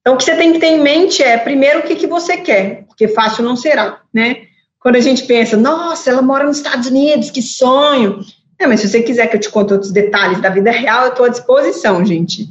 Então, 0.00 0.14
o 0.14 0.16
que 0.16 0.24
você 0.24 0.34
tem 0.36 0.52
que 0.52 0.58
ter 0.58 0.66
em 0.66 0.80
mente 0.80 1.22
é, 1.22 1.38
primeiro, 1.38 1.80
o 1.80 1.82
que, 1.82 1.94
que 1.94 2.06
você 2.08 2.36
quer, 2.36 2.84
porque 2.86 3.06
fácil 3.06 3.44
não 3.44 3.54
será, 3.54 4.00
né? 4.12 4.46
Quando 4.80 4.96
a 4.96 5.00
gente 5.00 5.22
pensa, 5.24 5.56
nossa, 5.56 6.10
ela 6.10 6.22
mora 6.22 6.44
nos 6.44 6.56
Estados 6.56 6.88
Unidos, 6.88 7.30
que 7.30 7.40
sonho. 7.40 8.20
É, 8.58 8.66
mas 8.66 8.80
se 8.80 8.88
você 8.88 9.00
quiser 9.02 9.28
que 9.28 9.36
eu 9.36 9.40
te 9.40 9.48
conte 9.48 9.72
outros 9.72 9.92
detalhes 9.92 10.40
da 10.40 10.50
vida 10.50 10.72
real, 10.72 11.04
eu 11.04 11.10
estou 11.10 11.26
à 11.26 11.28
disposição, 11.28 12.04
gente. 12.04 12.48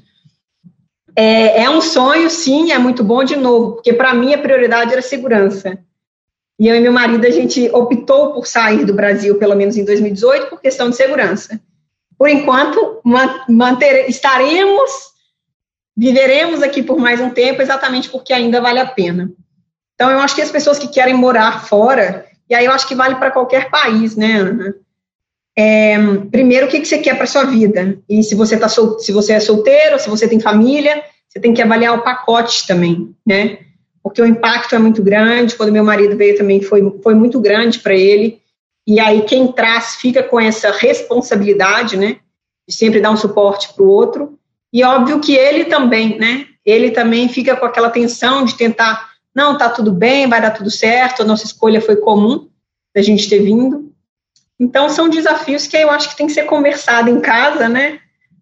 É, 1.14 1.64
é 1.64 1.70
um 1.70 1.82
sonho, 1.82 2.30
sim, 2.30 2.72
é 2.72 2.78
muito 2.78 3.04
bom 3.04 3.22
de 3.22 3.36
novo, 3.36 3.74
porque 3.74 3.92
para 3.92 4.14
mim 4.14 4.34
a 4.34 4.38
prioridade 4.38 4.94
era 4.94 5.02
segurança. 5.02 5.78
E 6.62 6.68
eu 6.68 6.76
e 6.76 6.80
meu 6.80 6.94
marido, 6.94 7.26
a 7.26 7.32
gente 7.32 7.72
optou 7.74 8.34
por 8.34 8.46
sair 8.46 8.86
do 8.86 8.94
Brasil, 8.94 9.40
pelo 9.40 9.56
menos 9.56 9.78
em 9.78 9.84
2018, 9.84 10.46
por 10.46 10.62
questão 10.62 10.92
de 10.92 10.96
segurança. 10.96 11.60
Por 12.16 12.30
enquanto, 12.30 13.02
manter, 13.50 14.08
estaremos, 14.08 14.92
viveremos 15.98 16.62
aqui 16.62 16.84
por 16.84 17.00
mais 17.00 17.20
um 17.20 17.32
tempo, 17.32 17.64
exatamente 17.64 18.12
porque 18.12 18.32
ainda 18.32 18.62
vale 18.62 18.78
a 18.78 18.86
pena. 18.86 19.32
Então, 19.96 20.12
eu 20.12 20.20
acho 20.20 20.36
que 20.36 20.42
as 20.44 20.52
pessoas 20.52 20.78
que 20.78 20.88
querem 20.88 21.16
morar 21.16 21.66
fora, 21.66 22.28
e 22.48 22.54
aí 22.54 22.66
eu 22.66 22.72
acho 22.72 22.88
que 22.88 22.94
vale 22.94 23.16
para 23.16 23.32
qualquer 23.32 23.72
país, 23.72 24.16
né, 24.16 24.34
Ana? 24.34 24.76
É, 25.58 25.98
primeiro, 26.30 26.68
o 26.68 26.70
que, 26.70 26.80
que 26.80 26.88
você 26.88 27.00
quer 27.00 27.18
para 27.18 27.26
sua 27.26 27.46
vida? 27.46 27.98
E 28.08 28.22
se 28.22 28.36
você, 28.36 28.56
tá 28.56 28.70
sol, 28.70 29.00
se 29.00 29.12
você 29.12 29.34
é 29.34 29.40
solteiro, 29.40 29.98
se 29.98 30.08
você 30.08 30.28
tem 30.28 30.40
família, 30.40 31.04
você 31.28 31.40
tem 31.40 31.56
que 31.56 31.62
avaliar 31.64 31.98
o 31.98 32.04
pacote 32.04 32.68
também, 32.68 33.16
né? 33.26 33.58
Porque 34.04 34.22
o 34.22 34.26
impacto 34.26 34.76
é 34.76 34.80
muito 34.80 35.04
grande. 35.04 35.56
Quando 35.56 35.72
meu 35.72 35.84
marido 35.84 36.18
veio 36.18 36.38
também 36.38 36.62
foi, 36.62 37.00
foi 37.04 37.14
muito 37.14 37.40
grande 37.40 37.80
para 37.80 37.94
ele. 37.94 38.42
E 38.88 39.00
aí 39.00 39.22
quem 39.24 39.52
traz 39.52 39.96
fica 39.96 40.24
com 40.24 40.40
essa 40.40 40.72
responsabilidade, 40.72 41.98
né, 41.98 42.18
de 42.68 42.76
sempre 42.76 43.00
dar 43.00 43.12
um 43.12 43.18
suporte 43.18 43.74
para 43.74 43.84
o 43.84 43.90
outro. 43.90 44.38
E 44.74 44.84
óbvio 44.84 45.20
que 45.20 45.36
ele 45.36 45.66
também, 45.66 46.18
né, 46.18 46.48
ele 46.66 46.92
também 46.92 47.30
fica 47.30 47.56
com 47.56 47.66
aquela 47.66 47.90
tensão 47.90 48.44
de 48.44 48.56
tentar, 48.56 49.12
não, 49.36 49.58
tá 49.58 49.70
tudo 49.70 49.92
bem, 49.92 50.28
vai 50.28 50.42
dar 50.42 50.52
tudo 50.52 50.72
certo, 50.72 51.22
a 51.22 51.26
nossa 51.26 51.46
escolha 51.46 51.82
foi 51.82 51.96
comum 51.98 52.48
da 52.96 53.02
gente 53.02 53.30
ter 53.30 53.40
vindo. 53.40 53.92
Então 54.60 54.90
são 54.90 55.10
desafios 55.10 55.68
que 55.68 55.78
eu 55.78 55.90
acho 55.90 56.10
que 56.10 56.18
tem 56.18 56.28
que 56.28 56.34
ser 56.34 56.44
conversado 56.44 57.10
em 57.10 57.20
casa, 57.20 57.70
né, 57.70 58.00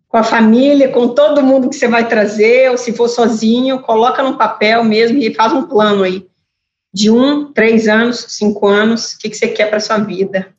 com 0.09 0.17
a 0.17 0.23
família, 0.23 0.91
com 0.91 1.07
todo 1.07 1.43
mundo 1.43 1.69
que 1.69 1.75
você 1.75 1.87
vai 1.87 2.07
trazer, 2.07 2.71
ou 2.71 2.77
se 2.77 2.91
for 2.91 3.07
sozinho, 3.07 3.81
coloca 3.81 4.23
no 4.23 4.37
papel 4.37 4.83
mesmo 4.83 5.19
e 5.19 5.33
faz 5.33 5.53
um 5.53 5.67
plano 5.67 6.03
aí 6.03 6.27
de 6.91 7.11
um, 7.11 7.53
três 7.53 7.87
anos, 7.87 8.25
cinco 8.29 8.65
anos, 8.65 9.13
o 9.13 9.19
que, 9.19 9.29
que 9.29 9.37
você 9.37 9.47
quer 9.47 9.69
para 9.69 9.79
sua 9.79 9.99
vida. 9.99 10.51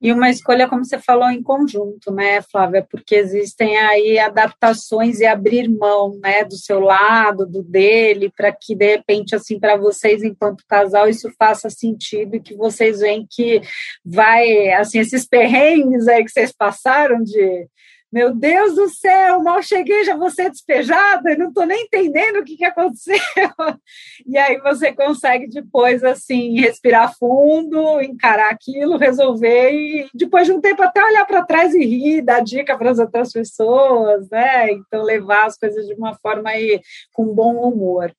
E 0.00 0.12
uma 0.12 0.28
escolha, 0.28 0.68
como 0.68 0.84
você 0.84 0.98
falou, 0.98 1.30
em 1.30 1.40
conjunto, 1.40 2.10
né, 2.10 2.42
Flávia? 2.42 2.84
Porque 2.90 3.14
existem 3.14 3.78
aí 3.78 4.18
adaptações 4.18 5.20
e 5.20 5.24
abrir 5.24 5.68
mão, 5.68 6.18
né, 6.20 6.42
do 6.42 6.56
seu 6.56 6.80
lado, 6.80 7.46
do 7.46 7.62
dele, 7.62 8.32
para 8.36 8.50
que, 8.50 8.74
de 8.74 8.96
repente, 8.96 9.36
assim, 9.36 9.60
para 9.60 9.76
vocês, 9.76 10.24
enquanto 10.24 10.66
casal, 10.66 11.08
isso 11.08 11.30
faça 11.38 11.70
sentido 11.70 12.34
e 12.34 12.40
que 12.40 12.56
vocês 12.56 12.98
veem 12.98 13.24
que 13.30 13.62
vai, 14.04 14.72
assim, 14.72 14.98
esses 14.98 15.24
perrengues 15.24 16.08
aí 16.08 16.24
que 16.24 16.32
vocês 16.32 16.50
passaram 16.50 17.22
de 17.22 17.68
meu 18.12 18.34
Deus 18.34 18.74
do 18.74 18.90
céu, 18.90 19.42
mal 19.42 19.62
cheguei, 19.62 20.04
já 20.04 20.14
vou 20.14 20.28
ser 20.28 20.50
despejada, 20.50 21.34
não 21.36 21.48
estou 21.48 21.64
nem 21.64 21.84
entendendo 21.84 22.40
o 22.40 22.44
que, 22.44 22.56
que 22.56 22.64
aconteceu. 22.64 23.16
E 24.26 24.38
aí 24.38 24.58
você 24.60 24.92
consegue 24.92 25.48
depois, 25.48 26.04
assim, 26.04 26.60
respirar 26.60 27.16
fundo, 27.18 28.00
encarar 28.00 28.50
aquilo, 28.50 28.96
resolver 28.96 29.70
e 29.72 30.08
depois 30.14 30.46
de 30.46 30.52
um 30.52 30.60
tempo 30.60 30.82
até 30.82 31.04
olhar 31.04 31.24
para 31.26 31.44
trás 31.44 31.74
e 31.74 31.84
rir, 31.84 32.22
dar 32.22 32.40
dica 32.40 32.76
para 32.76 32.90
as 32.90 32.98
outras 32.98 33.32
pessoas, 33.32 34.28
né? 34.30 34.70
Então 34.70 35.02
levar 35.02 35.46
as 35.46 35.56
coisas 35.56 35.86
de 35.86 35.94
uma 35.94 36.14
forma 36.14 36.50
aí 36.50 36.80
com 37.12 37.34
bom 37.34 37.56
humor. 37.68 38.14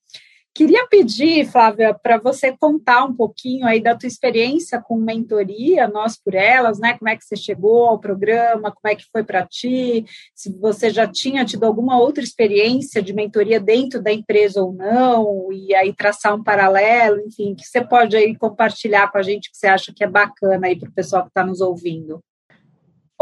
Queria 0.56 0.88
pedir, 0.88 1.48
Flávia, 1.48 1.96
para 1.96 2.20
você 2.20 2.56
contar 2.56 3.06
um 3.06 3.16
pouquinho 3.16 3.66
aí 3.66 3.82
da 3.82 3.98
tua 3.98 4.06
experiência 4.06 4.80
com 4.80 4.96
mentoria, 4.98 5.88
nós 5.88 6.16
por 6.16 6.36
elas, 6.36 6.78
né? 6.78 6.96
Como 6.96 7.10
é 7.10 7.18
que 7.18 7.26
você 7.26 7.36
chegou 7.36 7.88
ao 7.88 8.00
programa, 8.00 8.72
como 8.72 8.94
é 8.94 8.96
que 8.96 9.06
foi 9.12 9.24
para 9.24 9.48
ti, 9.48 10.06
se 10.36 10.56
você 10.60 10.92
já 10.92 11.08
tinha 11.08 11.44
tido 11.44 11.64
alguma 11.64 12.00
outra 12.00 12.24
experiência 12.24 13.02
de 13.02 13.14
mentoria 13.14 13.60
dentro 13.60 14.00
da 14.00 14.14
empresa 14.14 14.62
ou 14.62 14.72
não, 14.72 15.52
e 15.52 15.74
aí 15.74 15.92
traçar 15.92 16.36
um 16.36 16.44
paralelo, 16.44 17.20
enfim, 17.22 17.56
que 17.56 17.66
você 17.66 17.82
pode 17.82 18.16
aí 18.16 18.38
compartilhar 18.38 19.12
com 19.12 19.18
a 19.18 19.24
gente 19.24 19.50
que 19.50 19.58
você 19.58 19.66
acha 19.66 19.92
que 19.92 20.04
é 20.04 20.08
bacana 20.08 20.68
aí 20.68 20.78
para 20.80 20.90
o 20.90 20.94
pessoal 20.94 21.24
que 21.24 21.30
está 21.30 21.44
nos 21.44 21.62
ouvindo. 21.62 22.22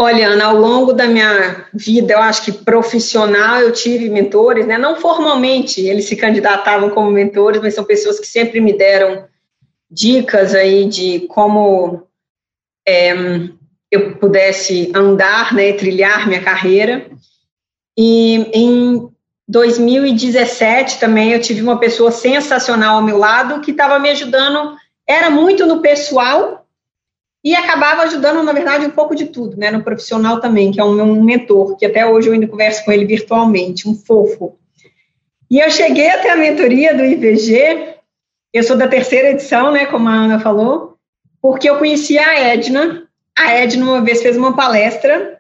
Olha, 0.04 0.30
Ana, 0.30 0.46
ao 0.46 0.58
longo 0.58 0.94
da 0.94 1.06
minha 1.06 1.68
vida, 1.72 2.14
eu 2.14 2.20
acho 2.20 2.46
que 2.46 2.52
profissional, 2.52 3.60
eu 3.60 3.72
tive 3.72 4.10
mentores, 4.10 4.66
né? 4.66 4.76
Não 4.76 4.96
formalmente, 4.96 5.80
eles 5.80 6.06
se 6.06 6.16
candidatavam 6.16 6.90
como 6.90 7.12
mentores, 7.12 7.62
mas 7.62 7.76
são 7.76 7.84
pessoas 7.84 8.20
que 8.20 8.26
sempre 8.26 8.60
me 8.60 8.76
deram 8.76 9.28
dicas 9.92 10.56
aí 10.56 10.86
de 10.86 11.28
como 11.30 12.02
é, 12.84 13.14
eu 13.92 14.16
pudesse 14.16 14.92
andar, 14.96 15.54
né, 15.54 15.74
trilhar 15.74 16.28
minha 16.28 16.42
carreira. 16.42 17.08
E 17.96 18.38
em 18.56 19.08
2017 19.48 21.00
também 21.00 21.32
eu 21.32 21.40
tive 21.40 21.62
uma 21.62 21.78
pessoa 21.78 22.10
sensacional 22.10 22.96
ao 22.96 23.04
meu 23.04 23.20
lado 23.20 23.62
que 23.62 23.70
estava 23.70 24.00
me 24.00 24.10
ajudando, 24.10 24.76
era 25.08 25.30
muito 25.30 25.68
no 25.68 25.80
pessoal, 25.80 26.61
e 27.44 27.56
acabava 27.56 28.04
ajudando, 28.04 28.44
na 28.44 28.54
verdade, 28.54 28.86
um 28.86 28.92
pouco 28.92 29.16
de 29.16 29.26
tudo, 29.26 29.58
né, 29.58 29.72
no 29.72 29.84
profissional 29.84 30.40
também, 30.40 30.72
que 30.72 30.80
é 30.80 30.84
um 30.84 30.94
meu 30.94 31.08
mentor, 31.08 31.76
que 31.76 31.86
até 31.86 32.06
hoje 32.06 32.28
eu 32.28 32.34
ainda 32.34 32.48
converso 32.48 32.86
com 32.86 32.92
ele 32.92 33.06
virtualmente, 33.06 33.90
um 33.90 33.96
fofo. 33.96 34.58
E 35.50 35.60
eu 35.60 35.70
cheguei 35.70 36.10
até 36.10 36.30
a 36.30 36.38
mentoria 36.38 36.96
do 36.96 37.04
IVG, 37.04 37.96
eu 38.54 38.64
sou 38.64 38.78
da 38.78 38.88
terceira 38.88 39.32
edição, 39.32 39.72
né, 39.72 39.88
como 39.88 40.08
a 40.08 40.14
Ana 40.14 40.40
falou, 40.40 40.98
porque 41.42 41.68
eu 41.68 41.78
conheci 41.78 42.18
a 42.20 42.40
Edna, 42.40 43.08
a 43.38 43.52
Edna 43.54 43.86
uma 43.86 44.02
vez 44.02 44.22
fez 44.22 44.38
uma 44.38 44.56
palestra 44.56 45.40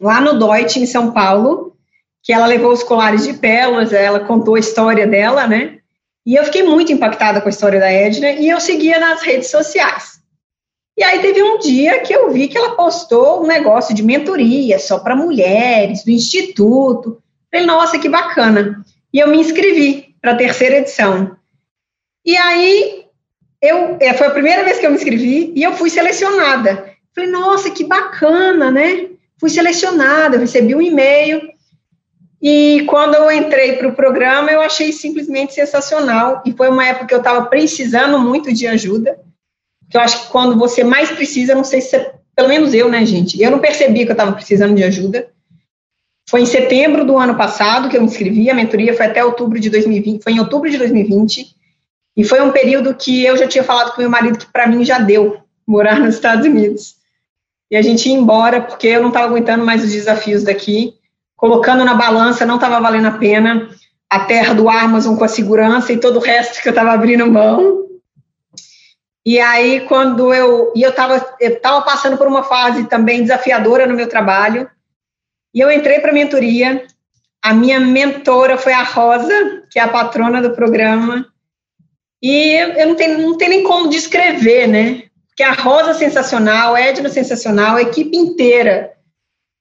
lá 0.00 0.20
no 0.20 0.38
Deutsche, 0.38 0.80
em 0.80 0.86
São 0.86 1.12
Paulo, 1.12 1.76
que 2.22 2.32
ela 2.32 2.46
levou 2.46 2.72
os 2.72 2.84
colares 2.84 3.24
de 3.24 3.34
pérolas, 3.34 3.92
ela 3.92 4.20
contou 4.20 4.54
a 4.54 4.60
história 4.60 5.08
dela, 5.08 5.48
né, 5.48 5.78
e 6.24 6.36
eu 6.36 6.44
fiquei 6.44 6.62
muito 6.62 6.92
impactada 6.92 7.40
com 7.40 7.48
a 7.48 7.50
história 7.50 7.80
da 7.80 7.90
Edna, 7.90 8.30
e 8.30 8.48
eu 8.48 8.60
seguia 8.60 9.00
nas 9.00 9.22
redes 9.22 9.50
sociais. 9.50 10.21
E 10.96 11.02
aí 11.02 11.20
teve 11.20 11.42
um 11.42 11.58
dia 11.58 12.00
que 12.00 12.12
eu 12.12 12.30
vi 12.30 12.48
que 12.48 12.58
ela 12.58 12.76
postou 12.76 13.42
um 13.42 13.46
negócio 13.46 13.94
de 13.94 14.02
mentoria 14.02 14.78
só 14.78 14.98
para 14.98 15.16
mulheres, 15.16 16.04
do 16.04 16.10
instituto. 16.10 17.22
Falei, 17.50 17.66
nossa, 17.66 17.98
que 17.98 18.08
bacana. 18.08 18.84
E 19.12 19.18
eu 19.18 19.28
me 19.28 19.38
inscrevi 19.38 20.14
para 20.20 20.32
a 20.32 20.36
terceira 20.36 20.78
edição. 20.78 21.36
E 22.24 22.36
aí 22.36 23.04
eu 23.60 23.96
é, 24.00 24.12
foi 24.12 24.26
a 24.26 24.30
primeira 24.30 24.64
vez 24.64 24.78
que 24.78 24.86
eu 24.86 24.90
me 24.90 24.96
inscrevi 24.96 25.52
e 25.56 25.62
eu 25.62 25.72
fui 25.72 25.88
selecionada. 25.88 26.92
Falei, 27.14 27.30
nossa, 27.30 27.70
que 27.70 27.84
bacana, 27.84 28.70
né? 28.70 29.08
Fui 29.38 29.48
selecionada, 29.48 30.38
recebi 30.38 30.74
um 30.74 30.82
e-mail. 30.82 31.40
E 32.40 32.84
quando 32.86 33.14
eu 33.14 33.30
entrei 33.30 33.76
para 33.76 33.88
o 33.88 33.94
programa, 33.94 34.50
eu 34.50 34.60
achei 34.60 34.92
simplesmente 34.92 35.54
sensacional. 35.54 36.42
E 36.44 36.52
foi 36.52 36.68
uma 36.68 36.86
época 36.86 37.06
que 37.06 37.14
eu 37.14 37.18
estava 37.18 37.46
precisando 37.46 38.18
muito 38.18 38.52
de 38.52 38.66
ajuda 38.66 39.18
que 39.92 39.96
eu 39.98 40.00
acho 40.00 40.22
que 40.22 40.32
quando 40.32 40.58
você 40.58 40.82
mais 40.82 41.10
precisa, 41.10 41.54
não 41.54 41.62
sei 41.62 41.82
se 41.82 41.90
você, 41.90 42.10
pelo 42.34 42.48
menos 42.48 42.72
eu, 42.72 42.88
né, 42.88 43.04
gente? 43.04 43.40
Eu 43.40 43.50
não 43.50 43.58
percebi 43.58 44.04
que 44.04 44.10
eu 44.10 44.14
estava 44.14 44.32
precisando 44.32 44.74
de 44.74 44.82
ajuda. 44.82 45.28
Foi 46.28 46.40
em 46.40 46.46
setembro 46.46 47.04
do 47.04 47.18
ano 47.18 47.36
passado 47.36 47.90
que 47.90 47.96
eu 47.96 48.00
me 48.00 48.06
inscrevi, 48.06 48.48
a 48.48 48.54
mentoria 48.54 48.96
foi 48.96 49.04
até 49.04 49.22
outubro 49.22 49.60
de 49.60 49.68
2020, 49.68 50.22
foi 50.22 50.32
em 50.32 50.40
outubro 50.40 50.70
de 50.70 50.78
2020, 50.78 51.54
e 52.16 52.24
foi 52.24 52.40
um 52.40 52.50
período 52.50 52.94
que 52.94 53.22
eu 53.22 53.36
já 53.36 53.46
tinha 53.46 53.62
falado 53.62 53.92
com 53.92 54.00
meu 54.00 54.08
marido 54.08 54.38
que 54.38 54.46
para 54.46 54.66
mim 54.66 54.82
já 54.82 54.98
deu 54.98 55.38
morar 55.66 56.00
nos 56.00 56.14
Estados 56.14 56.46
Unidos. 56.46 56.96
E 57.70 57.76
a 57.76 57.82
gente 57.82 58.08
ia 58.08 58.14
embora 58.14 58.62
porque 58.62 58.88
eu 58.88 59.02
não 59.02 59.08
estava 59.08 59.26
aguentando 59.26 59.64
mais 59.64 59.84
os 59.84 59.92
desafios 59.92 60.42
daqui, 60.42 60.94
colocando 61.36 61.84
na 61.84 61.94
balança, 61.94 62.46
não 62.46 62.54
estava 62.54 62.80
valendo 62.80 63.08
a 63.08 63.12
pena 63.12 63.68
a 64.12 64.20
terra 64.20 64.52
do 64.52 64.68
Amazon 64.68 65.16
com 65.16 65.24
a 65.24 65.28
segurança 65.28 65.90
e 65.90 65.96
todo 65.96 66.16
o 66.16 66.22
resto 66.22 66.60
que 66.60 66.68
eu 66.68 66.72
estava 66.72 66.92
abrindo 66.92 67.26
mão. 67.30 67.86
E 69.24 69.38
aí, 69.38 69.82
quando 69.86 70.34
eu. 70.34 70.72
E 70.74 70.82
eu 70.82 70.90
estava 70.90 71.34
eu 71.40 71.60
tava 71.60 71.82
passando 71.82 72.16
por 72.16 72.26
uma 72.26 72.42
fase 72.42 72.88
também 72.88 73.22
desafiadora 73.22 73.86
no 73.86 73.94
meu 73.94 74.08
trabalho. 74.08 74.68
E 75.54 75.60
eu 75.60 75.70
entrei 75.70 76.00
para 76.00 76.10
a 76.10 76.14
mentoria. 76.14 76.84
A 77.42 77.52
minha 77.52 77.78
mentora 77.80 78.56
foi 78.56 78.72
a 78.72 78.82
Rosa, 78.82 79.64
que 79.70 79.78
é 79.78 79.82
a 79.82 79.88
patrona 79.88 80.40
do 80.40 80.54
programa. 80.54 81.26
E 82.22 82.52
eu 82.78 82.86
não 82.88 82.94
tenho, 82.94 83.18
não 83.18 83.36
tenho 83.36 83.50
nem 83.50 83.62
como 83.64 83.88
descrever, 83.88 84.68
né? 84.68 85.02
Porque 85.28 85.42
a 85.42 85.52
Rosa 85.52 85.90
é 85.90 85.94
sensacional, 85.94 86.76
Edna 86.76 87.08
é 87.08 87.10
sensacional, 87.10 87.76
a 87.76 87.82
equipe 87.82 88.16
inteira 88.16 88.92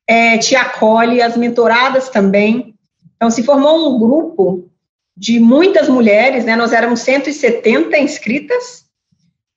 é, 0.07 0.37
te 0.37 0.55
acolhe, 0.55 1.21
as 1.21 1.35
mentoradas 1.37 2.09
também. 2.09 2.75
Então, 3.15 3.31
se 3.31 3.43
formou 3.43 3.95
um 3.95 3.99
grupo 3.99 4.69
de 5.15 5.39
muitas 5.39 5.87
mulheres, 5.87 6.45
né? 6.45 6.55
Nós 6.55 6.73
éramos 6.73 6.99
170 7.01 7.97
inscritas 7.97 8.85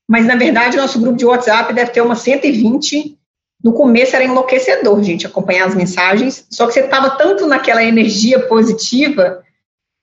mas 0.07 0.25
na 0.25 0.35
verdade 0.35 0.77
nosso 0.77 0.99
grupo 0.99 1.17
de 1.17 1.25
WhatsApp 1.25 1.73
deve 1.73 1.91
ter 1.91 2.01
umas 2.01 2.19
120. 2.19 3.17
No 3.63 3.73
começo 3.73 4.15
era 4.15 4.25
enlouquecedor, 4.25 5.01
gente, 5.01 5.25
acompanhar 5.25 5.65
as 5.65 5.75
mensagens, 5.75 6.45
só 6.51 6.67
que 6.67 6.73
você 6.73 6.81
estava 6.81 7.11
tanto 7.11 7.47
naquela 7.47 7.83
energia 7.83 8.47
positiva, 8.47 9.43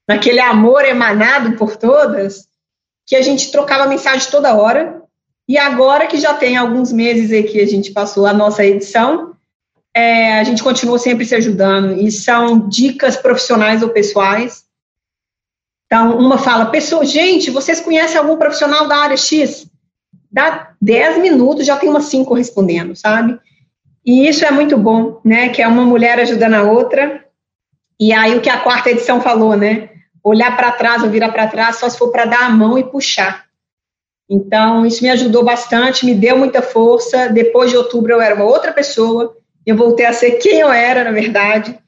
naquele 0.08 0.40
amor 0.40 0.84
emanado 0.84 1.56
por 1.56 1.76
todas, 1.76 2.48
que 3.06 3.14
a 3.14 3.22
gente 3.22 3.52
trocava 3.52 3.86
mensagem 3.86 4.30
toda 4.30 4.54
hora. 4.54 5.00
E 5.48 5.58
agora 5.58 6.06
que 6.06 6.18
já 6.18 6.34
tem 6.34 6.56
alguns 6.56 6.92
meses 6.92 7.30
aí 7.30 7.42
que 7.44 7.60
a 7.60 7.66
gente 7.66 7.92
passou 7.92 8.26
a 8.26 8.32
nossa 8.32 8.64
edição, 8.64 9.36
é, 9.94 10.40
a 10.40 10.44
gente 10.44 10.62
continua 10.62 10.98
sempre 10.98 11.24
se 11.24 11.34
ajudando. 11.34 12.00
E 12.00 12.10
são 12.10 12.68
dicas 12.68 13.16
profissionais 13.16 13.82
ou 13.82 13.90
pessoais. 13.90 14.64
Então, 15.86 16.18
uma 16.18 16.38
fala, 16.38 16.66
pessoa, 16.66 17.04
gente, 17.04 17.50
vocês 17.50 17.80
conhecem 17.80 18.16
algum 18.16 18.38
profissional 18.38 18.88
da 18.88 18.96
área 18.96 19.16
X? 19.16 19.66
Dá 20.32 20.70
10 20.80 21.18
minutos, 21.18 21.66
já 21.66 21.76
tem 21.76 21.88
umas 21.88 22.04
cinco 22.04 22.34
respondendo, 22.34 22.96
sabe? 22.96 23.38
E 24.04 24.26
isso 24.26 24.44
é 24.44 24.50
muito 24.50 24.76
bom, 24.76 25.20
né? 25.24 25.50
Que 25.50 25.62
é 25.62 25.68
uma 25.68 25.84
mulher 25.84 26.18
ajudando 26.18 26.54
a 26.54 26.62
outra. 26.62 27.24
E 28.00 28.12
aí 28.12 28.36
o 28.36 28.40
que 28.40 28.50
a 28.50 28.58
quarta 28.58 28.90
edição 28.90 29.20
falou, 29.20 29.56
né? 29.56 29.90
Olhar 30.24 30.56
para 30.56 30.72
trás 30.72 31.02
ou 31.02 31.10
virar 31.10 31.30
para 31.30 31.46
trás 31.46 31.76
só 31.76 31.88
se 31.88 31.98
for 31.98 32.10
para 32.10 32.24
dar 32.24 32.46
a 32.46 32.50
mão 32.50 32.78
e 32.78 32.84
puxar. 32.84 33.44
Então, 34.28 34.86
isso 34.86 35.02
me 35.02 35.10
ajudou 35.10 35.44
bastante, 35.44 36.06
me 36.06 36.14
deu 36.14 36.38
muita 36.38 36.62
força. 36.62 37.28
Depois 37.28 37.70
de 37.70 37.76
outubro, 37.76 38.12
eu 38.12 38.20
era 38.20 38.34
uma 38.34 38.44
outra 38.44 38.72
pessoa. 38.72 39.36
Eu 39.66 39.76
voltei 39.76 40.06
a 40.06 40.12
ser 40.12 40.32
quem 40.32 40.60
eu 40.60 40.72
era, 40.72 41.04
na 41.04 41.12
verdade. 41.12 41.78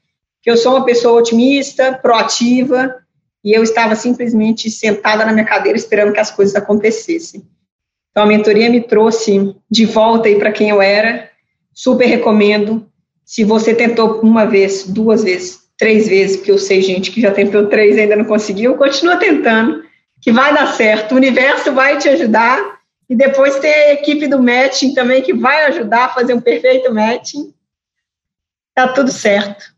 Que 0.41 0.51
eu 0.51 0.55
sou 0.55 0.75
uma 0.75 0.85
pessoa 0.85 1.19
otimista, 1.19 1.93
proativa. 1.93 2.95
E 3.43 3.51
eu 3.51 3.63
estava 3.63 3.95
simplesmente 3.95 4.69
sentada 4.69 5.25
na 5.25 5.33
minha 5.33 5.45
cadeira 5.45 5.77
esperando 5.77 6.13
que 6.13 6.19
as 6.19 6.31
coisas 6.31 6.55
acontecessem. 6.55 7.43
Então, 8.15 8.23
a 8.23 8.27
mentoria 8.27 8.69
me 8.69 8.79
trouxe 8.79 9.53
de 9.69 9.85
volta 9.85 10.29
aí 10.29 10.39
para 10.39 10.53
quem 10.53 10.69
eu 10.69 10.81
era. 10.81 11.29
Super 11.73 12.05
recomendo. 12.05 12.89
Se 13.25 13.43
você 13.43 13.75
tentou 13.75 14.21
uma 14.21 14.45
vez, 14.45 14.87
duas 14.87 15.25
vezes, 15.25 15.59
três 15.77 16.07
vezes, 16.07 16.37
porque 16.37 16.51
eu 16.51 16.57
sei 16.57 16.81
gente 16.81 17.11
que 17.11 17.19
já 17.19 17.29
tentou 17.29 17.67
três 17.67 17.97
e 17.97 17.99
ainda 17.99 18.15
não 18.15 18.23
conseguiu, 18.23 18.77
continua 18.77 19.17
tentando, 19.17 19.83
que 20.21 20.31
vai 20.31 20.53
dar 20.53 20.67
certo. 20.67 21.11
O 21.11 21.17
universo 21.17 21.73
vai 21.73 21.97
te 21.97 22.07
ajudar. 22.07 22.79
E 23.09 23.15
depois 23.17 23.59
tem 23.59 23.73
a 23.73 23.93
equipe 23.93 24.27
do 24.27 24.41
matching 24.41 24.93
também 24.93 25.21
que 25.21 25.33
vai 25.33 25.65
ajudar 25.65 26.05
a 26.05 26.09
fazer 26.13 26.33
um 26.33 26.39
perfeito 26.39 26.93
matching. 26.93 27.53
Tá 28.73 28.87
tudo 28.93 29.11
certo. 29.11 29.74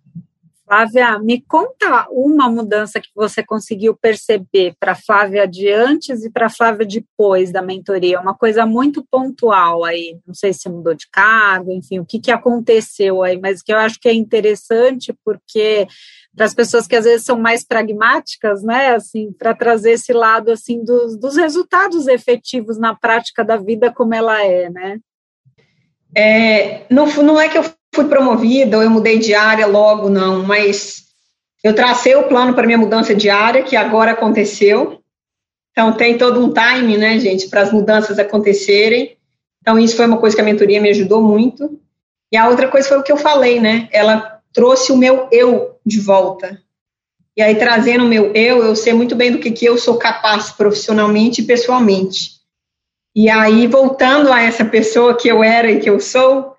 Flávia, 0.68 1.18
me 1.20 1.42
conta 1.42 2.08
uma 2.12 2.50
mudança 2.50 3.00
que 3.00 3.08
você 3.16 3.42
conseguiu 3.42 3.96
perceber 3.96 4.76
para 4.78 4.96
Flávia 4.96 5.48
de 5.48 5.72
antes 5.72 6.26
e 6.26 6.30
para 6.30 6.50
Flávia 6.50 6.86
depois 6.86 7.54
da 7.54 7.62
mentoria, 7.62 8.20
uma 8.20 8.36
coisa 8.36 8.66
muito 8.66 9.02
pontual 9.10 9.86
aí, 9.86 10.20
não 10.28 10.34
sei 10.34 10.52
se 10.52 10.68
mudou 10.68 10.94
de 10.94 11.08
cargo, 11.10 11.72
enfim, 11.72 12.00
o 12.00 12.06
que, 12.06 12.20
que 12.20 12.32
aconteceu 12.32 13.24
aí, 13.24 13.40
mas 13.40 13.62
que 13.62 13.72
eu 13.72 13.78
acho 13.78 13.98
que 13.98 14.10
é 14.10 14.14
interessante 14.14 15.16
porque 15.24 15.88
para 16.36 16.46
as 16.46 16.54
pessoas 16.54 16.86
que 16.86 16.98
às 16.98 17.06
vezes 17.06 17.26
são 17.26 17.40
mais 17.40 17.66
pragmáticas, 17.66 18.62
né, 18.62 18.94
assim, 18.94 19.32
para 19.32 19.56
trazer 19.56 19.92
esse 19.92 20.12
lado 20.12 20.52
assim 20.52 20.84
dos, 20.84 21.18
dos 21.18 21.38
resultados 21.38 22.08
efetivos 22.08 22.78
na 22.78 22.94
prática 22.94 23.44
da 23.44 23.56
vida 23.56 23.92
como 23.92 24.14
ela 24.14 24.44
é, 24.44 24.70
né? 24.70 25.00
É, 26.16 26.82
não, 26.90 27.06
não 27.24 27.40
é 27.40 27.50
que 27.50 27.58
eu 27.58 27.66
fui 27.94 28.06
promovida 28.06 28.78
ou 28.78 28.84
eu 28.84 28.90
mudei 28.90 29.20
de 29.20 29.34
área 29.34 29.66
logo, 29.66 30.10
não, 30.10 30.44
mas 30.44 31.08
eu 31.64 31.74
tracei 31.74 32.16
o 32.16 32.28
plano 32.28 32.54
para 32.54 32.66
minha 32.66 32.78
mudança 32.78 33.16
de 33.16 33.30
área, 33.30 33.64
que 33.64 33.76
agora 33.76 34.12
aconteceu. 34.12 35.02
Então, 35.72 35.94
tem 35.94 36.18
todo 36.18 36.44
um 36.44 36.54
time, 36.54 36.98
né, 36.98 37.20
gente, 37.20 37.50
para 37.50 37.62
as 37.62 37.72
mudanças 37.72 38.18
acontecerem. 38.18 39.18
Então, 39.62 39.78
isso 39.78 39.96
foi 39.96 40.06
uma 40.06 40.18
coisa 40.18 40.36
que 40.36 40.42
a 40.42 40.46
mentoria 40.46 40.82
me 40.82 40.90
ajudou 40.90 41.22
muito. 41.22 41.80
E 42.32 42.38
a 42.38 42.48
outra 42.48 42.68
coisa 42.68 42.88
foi 42.88 42.98
o 42.98 43.04
que 43.04 43.12
eu 43.12 43.18
falei, 43.18 43.60
né? 43.60 43.88
Ela 43.92 44.40
trouxe 44.54 44.92
o 44.92 44.98
meu 44.98 45.28
eu 45.32 45.78
de 45.86 46.00
volta. 46.00 46.62
E 47.36 47.42
aí, 47.42 47.56
trazendo 47.56 48.06
o 48.06 48.08
meu 48.08 48.32
eu, 48.34 48.64
eu 48.64 48.76
sei 48.76 48.94
muito 48.94 49.16
bem 49.16 49.32
do 49.32 49.40
que, 49.40 49.52
que 49.52 49.66
eu 49.66 49.78
sou 49.78 49.98
capaz 49.98 50.52
profissionalmente 50.52 51.42
e 51.42 51.46
pessoalmente. 51.46 52.37
E 53.20 53.32
aí, 53.32 53.66
voltando 53.66 54.32
a 54.32 54.44
essa 54.44 54.64
pessoa 54.64 55.18
que 55.18 55.28
eu 55.28 55.44
era 55.44 55.72
e 55.72 55.80
que 55.80 55.90
eu 55.90 56.00
sou, 56.00 56.56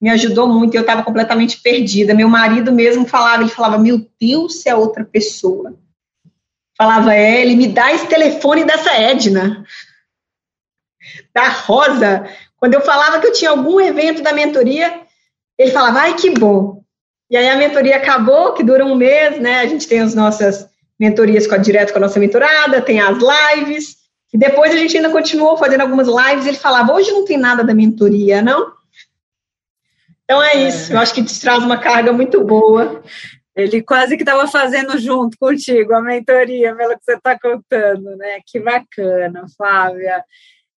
me 0.00 0.08
ajudou 0.08 0.48
muito, 0.48 0.74
eu 0.74 0.80
estava 0.80 1.02
completamente 1.02 1.60
perdida. 1.60 2.14
Meu 2.14 2.26
marido 2.26 2.72
mesmo 2.72 3.06
falava, 3.06 3.42
ele 3.42 3.50
falava, 3.50 3.76
meu 3.76 4.08
Deus, 4.18 4.64
é 4.64 4.74
outra 4.74 5.04
pessoa. 5.04 5.74
Falava, 6.74 7.14
é, 7.14 7.42
ele 7.42 7.54
me 7.54 7.68
dá 7.68 7.92
esse 7.92 8.06
telefone 8.06 8.64
dessa 8.64 8.96
Edna, 8.96 9.62
da 11.34 11.48
Rosa. 11.50 12.26
Quando 12.56 12.72
eu 12.72 12.80
falava 12.80 13.20
que 13.20 13.26
eu 13.26 13.32
tinha 13.34 13.50
algum 13.50 13.78
evento 13.78 14.22
da 14.22 14.32
mentoria, 14.32 15.02
ele 15.58 15.70
falava, 15.70 16.00
ai, 16.00 16.14
que 16.14 16.30
bom. 16.30 16.82
E 17.30 17.36
aí 17.36 17.46
a 17.46 17.56
mentoria 17.56 17.98
acabou, 17.98 18.54
que 18.54 18.64
dura 18.64 18.86
um 18.86 18.94
mês, 18.94 19.38
né? 19.38 19.60
A 19.60 19.66
gente 19.66 19.86
tem 19.86 20.00
as 20.00 20.14
nossas 20.14 20.66
mentorias 20.98 21.46
com 21.46 21.56
a, 21.56 21.58
direto 21.58 21.92
com 21.92 21.98
a 21.98 22.02
nossa 22.02 22.18
mentorada, 22.18 22.80
tem 22.80 23.02
as 23.02 23.18
lives, 23.18 23.99
e 24.32 24.38
depois 24.38 24.72
a 24.72 24.76
gente 24.76 24.96
ainda 24.96 25.10
continuou 25.10 25.56
fazendo 25.56 25.80
algumas 25.80 26.06
lives, 26.06 26.46
ele 26.46 26.56
falava, 26.56 26.92
hoje 26.92 27.10
não 27.10 27.24
tem 27.24 27.36
nada 27.36 27.64
da 27.64 27.74
mentoria, 27.74 28.40
não? 28.40 28.72
Então 30.24 30.42
é 30.42 30.54
isso, 30.68 30.92
é. 30.92 30.94
eu 30.94 31.00
acho 31.00 31.12
que 31.12 31.24
te 31.24 31.40
traz 31.40 31.64
uma 31.64 31.78
carga 31.78 32.12
muito 32.12 32.44
boa. 32.44 33.02
Ele 33.56 33.82
quase 33.82 34.16
que 34.16 34.22
estava 34.22 34.46
fazendo 34.46 34.96
junto 34.98 35.36
contigo 35.36 35.92
a 35.92 36.00
mentoria, 36.00 36.74
pelo 36.74 36.96
que 36.96 37.04
você 37.04 37.14
está 37.14 37.38
contando, 37.38 38.16
né? 38.16 38.38
Que 38.46 38.60
bacana, 38.60 39.44
Flávia. 39.56 40.24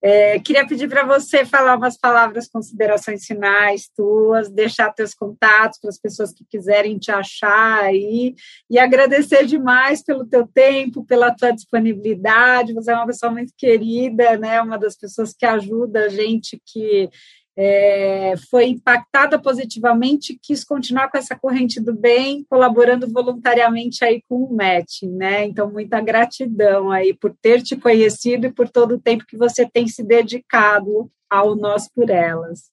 É, 0.02 0.38
queria 0.38 0.66
pedir 0.66 0.88
para 0.88 1.04
você 1.04 1.44
falar 1.44 1.76
umas 1.76 1.98
palavras, 1.98 2.48
considerações 2.48 3.26
finais 3.26 3.90
tuas, 3.94 4.50
deixar 4.50 4.92
teus 4.92 5.12
contatos 5.12 5.78
para 5.78 5.90
as 5.90 5.98
pessoas 5.98 6.32
que 6.32 6.44
quiserem 6.48 6.98
te 6.98 7.10
achar 7.10 7.84
aí 7.84 8.34
e 8.70 8.78
agradecer 8.78 9.44
demais 9.44 10.02
pelo 10.02 10.26
teu 10.26 10.46
tempo, 10.46 11.04
pela 11.04 11.34
tua 11.34 11.50
disponibilidade. 11.50 12.72
Você 12.72 12.90
é 12.90 12.94
uma 12.94 13.06
pessoa 13.06 13.30
muito 13.30 13.52
querida, 13.58 14.38
né? 14.38 14.62
Uma 14.62 14.78
das 14.78 14.96
pessoas 14.96 15.34
que 15.34 15.44
ajuda 15.44 16.06
a 16.06 16.08
gente 16.08 16.60
que 16.64 17.10
é, 17.56 18.34
foi 18.50 18.66
impactada 18.66 19.38
positivamente 19.38 20.38
quis 20.40 20.64
continuar 20.64 21.10
com 21.10 21.18
essa 21.18 21.36
corrente 21.36 21.80
do 21.80 21.92
bem, 21.92 22.44
colaborando 22.48 23.08
voluntariamente 23.08 24.04
aí 24.04 24.22
com 24.28 24.44
o 24.44 24.54
matching, 24.54 25.10
né? 25.10 25.44
Então, 25.44 25.70
muita 25.70 26.00
gratidão 26.00 26.90
aí 26.90 27.12
por 27.12 27.34
ter 27.42 27.62
te 27.62 27.76
conhecido 27.76 28.46
e 28.46 28.52
por 28.52 28.68
todo 28.68 28.94
o 28.94 29.00
tempo 29.00 29.26
que 29.26 29.36
você 29.36 29.68
tem 29.68 29.86
se 29.88 30.02
dedicado 30.02 31.10
ao 31.28 31.54
Nós 31.54 31.88
por 31.88 32.08
Elas. 32.08 32.70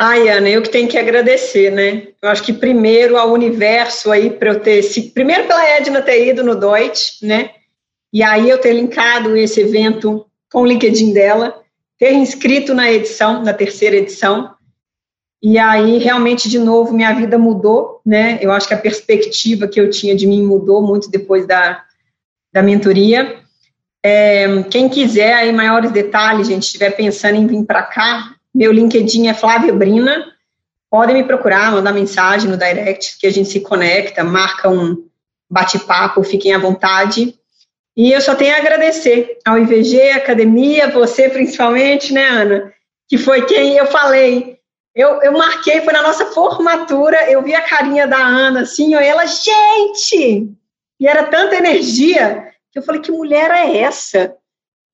Ai, 0.00 0.28
Ana, 0.28 0.48
eu 0.48 0.62
que 0.62 0.68
tenho 0.68 0.88
que 0.88 0.96
agradecer, 0.96 1.72
né? 1.72 2.08
Eu 2.22 2.28
acho 2.28 2.44
que 2.44 2.52
primeiro 2.52 3.16
ao 3.16 3.32
universo 3.32 4.12
aí 4.12 4.30
para 4.30 4.50
eu 4.50 4.60
ter 4.60 4.80
se 4.82 5.10
primeiro 5.10 5.48
pela 5.48 5.64
Edna 5.64 6.00
ter 6.00 6.28
ido 6.28 6.44
no 6.44 6.54
Deutsch, 6.54 7.20
né? 7.22 7.50
E 8.12 8.22
aí 8.22 8.48
eu 8.48 8.60
ter 8.60 8.72
linkado 8.72 9.36
esse 9.36 9.60
evento 9.60 10.24
com 10.52 10.62
o 10.62 10.66
LinkedIn 10.66 11.12
dela 11.12 11.62
ter 11.98 12.12
inscrito 12.12 12.74
na 12.74 12.90
edição, 12.90 13.42
na 13.42 13.52
terceira 13.52 13.96
edição, 13.96 14.54
e 15.42 15.58
aí 15.58 15.98
realmente 15.98 16.48
de 16.48 16.58
novo 16.58 16.92
minha 16.92 17.12
vida 17.12 17.38
mudou, 17.38 18.00
né? 18.04 18.38
Eu 18.40 18.52
acho 18.52 18.66
que 18.66 18.74
a 18.74 18.78
perspectiva 18.78 19.68
que 19.68 19.80
eu 19.80 19.90
tinha 19.90 20.14
de 20.14 20.26
mim 20.26 20.42
mudou 20.42 20.82
muito 20.82 21.10
depois 21.10 21.46
da, 21.46 21.84
da 22.52 22.62
mentoria. 22.62 23.40
É, 24.04 24.62
quem 24.64 24.88
quiser 24.88 25.34
aí 25.34 25.52
maiores 25.52 25.92
detalhes, 25.92 26.48
gente, 26.48 26.64
estiver 26.64 26.90
pensando 26.90 27.36
em 27.36 27.46
vir 27.46 27.64
para 27.64 27.82
cá, 27.82 28.34
meu 28.54 28.72
LinkedIn 28.72 29.28
é 29.28 29.34
Flávia 29.34 29.72
Brina. 29.72 30.26
Podem 30.90 31.16
me 31.16 31.24
procurar, 31.24 31.70
mandar 31.70 31.92
mensagem 31.92 32.50
no 32.50 32.56
direct 32.56 33.18
que 33.20 33.26
a 33.26 33.30
gente 33.30 33.48
se 33.50 33.60
conecta, 33.60 34.24
marca 34.24 34.68
um 34.68 35.04
bate-papo, 35.48 36.24
fiquem 36.24 36.54
à 36.54 36.58
vontade. 36.58 37.34
E 37.98 38.12
eu 38.12 38.20
só 38.20 38.36
tenho 38.36 38.54
a 38.54 38.58
agradecer 38.58 39.38
ao 39.44 39.58
IVG, 39.58 40.12
academia, 40.12 40.88
você 40.88 41.28
principalmente, 41.28 42.12
né, 42.12 42.28
Ana? 42.28 42.72
Que 43.08 43.18
foi 43.18 43.44
quem 43.44 43.76
eu 43.76 43.86
falei. 43.86 44.56
Eu, 44.94 45.20
eu 45.20 45.32
marquei, 45.32 45.80
foi 45.80 45.92
na 45.92 46.02
nossa 46.02 46.26
formatura, 46.26 47.28
eu 47.28 47.42
vi 47.42 47.56
a 47.56 47.60
carinha 47.60 48.06
da 48.06 48.18
Ana, 48.18 48.60
assim, 48.60 48.94
ó, 48.94 49.00
ela, 49.00 49.26
gente! 49.26 50.48
E 51.00 51.08
era 51.08 51.24
tanta 51.24 51.56
energia 51.56 52.52
que 52.70 52.78
eu 52.78 52.84
falei, 52.84 53.00
que 53.00 53.10
mulher 53.10 53.50
é 53.50 53.78
essa? 53.78 54.32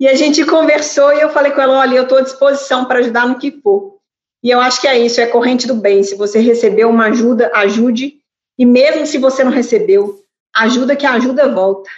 E 0.01 0.09
a 0.09 0.15
gente 0.15 0.43
conversou 0.47 1.13
e 1.13 1.21
eu 1.21 1.29
falei 1.29 1.53
com 1.53 1.61
ela, 1.61 1.81
olha, 1.81 1.97
eu 1.97 2.05
estou 2.05 2.17
à 2.17 2.23
disposição 2.23 2.87
para 2.87 3.01
ajudar 3.01 3.29
no 3.29 3.39
que 3.39 3.51
for. 3.51 3.99
E 4.43 4.51
eu 4.51 4.61
acho 4.61 4.81
que 4.81 4.89
é 4.89 4.99
isso, 4.99 5.21
é 5.21 5.27
corrente 5.27 5.67
do 5.67 5.75
bem. 5.75 6.03
Se 6.03 6.15
você 6.15 6.41
recebeu 6.41 6.89
uma 6.89 7.09
ajuda, 7.09 7.51
ajude. 7.55 8.15
E 8.59 8.65
mesmo 8.65 9.05
se 9.05 9.19
você 9.19 9.45
não 9.45 9.53
recebeu, 9.53 10.23
ajuda 10.55 10.97
que 10.97 11.05
a 11.05 11.13
ajuda 11.13 11.53
volta. 11.53 11.91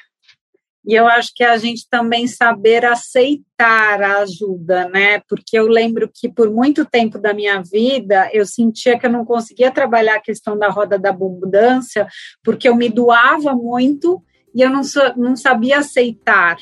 E 0.87 0.95
eu 0.95 1.09
acho 1.09 1.33
que 1.35 1.43
a 1.43 1.57
gente 1.57 1.89
também 1.91 2.29
saber 2.29 2.85
aceitar 2.85 4.01
a 4.01 4.19
ajuda, 4.19 4.89
né? 4.89 5.21
Porque 5.29 5.59
eu 5.59 5.67
lembro 5.67 6.09
que 6.13 6.29
por 6.29 6.49
muito 6.49 6.85
tempo 6.85 7.19
da 7.19 7.35
minha 7.35 7.61
vida 7.61 8.31
eu 8.33 8.47
sentia 8.47 8.97
que 8.97 9.05
eu 9.05 9.11
não 9.11 9.25
conseguia 9.25 9.73
trabalhar 9.73 10.15
a 10.15 10.23
questão 10.23 10.57
da 10.57 10.69
roda 10.69 10.97
da 10.97 11.11
abundância, 11.11 12.07
porque 12.45 12.69
eu 12.69 12.77
me 12.77 12.89
doava 12.89 13.53
muito 13.53 14.23
e 14.55 14.63
eu 14.63 14.71
não, 14.71 14.83
não 15.17 15.35
sabia 15.35 15.79
aceitar. 15.79 16.57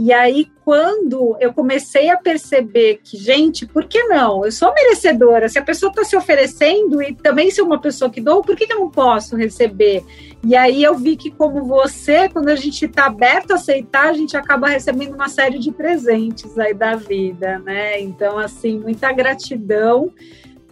E 0.00 0.12
aí, 0.12 0.46
quando 0.64 1.36
eu 1.40 1.52
comecei 1.52 2.08
a 2.08 2.16
perceber 2.16 3.00
que, 3.02 3.16
gente, 3.16 3.66
por 3.66 3.84
que 3.84 4.00
não? 4.04 4.44
Eu 4.44 4.52
sou 4.52 4.72
merecedora. 4.72 5.48
Se 5.48 5.58
a 5.58 5.62
pessoa 5.62 5.90
está 5.90 6.04
se 6.04 6.16
oferecendo 6.16 7.02
e 7.02 7.16
também 7.16 7.50
se 7.50 7.60
uma 7.60 7.80
pessoa 7.80 8.08
que 8.08 8.20
dou, 8.20 8.40
por 8.40 8.54
que, 8.54 8.64
que 8.64 8.72
eu 8.72 8.78
não 8.78 8.90
posso 8.90 9.34
receber? 9.34 10.04
E 10.44 10.54
aí 10.54 10.84
eu 10.84 10.94
vi 10.94 11.16
que, 11.16 11.32
como 11.32 11.64
você, 11.64 12.28
quando 12.28 12.48
a 12.48 12.54
gente 12.54 12.84
está 12.84 13.06
aberto 13.06 13.50
a 13.50 13.54
aceitar, 13.56 14.10
a 14.10 14.12
gente 14.12 14.36
acaba 14.36 14.68
recebendo 14.68 15.14
uma 15.14 15.28
série 15.28 15.58
de 15.58 15.72
presentes 15.72 16.56
aí 16.56 16.72
da 16.72 16.94
vida, 16.94 17.58
né? 17.58 18.00
Então, 18.00 18.38
assim, 18.38 18.78
muita 18.78 19.10
gratidão 19.10 20.12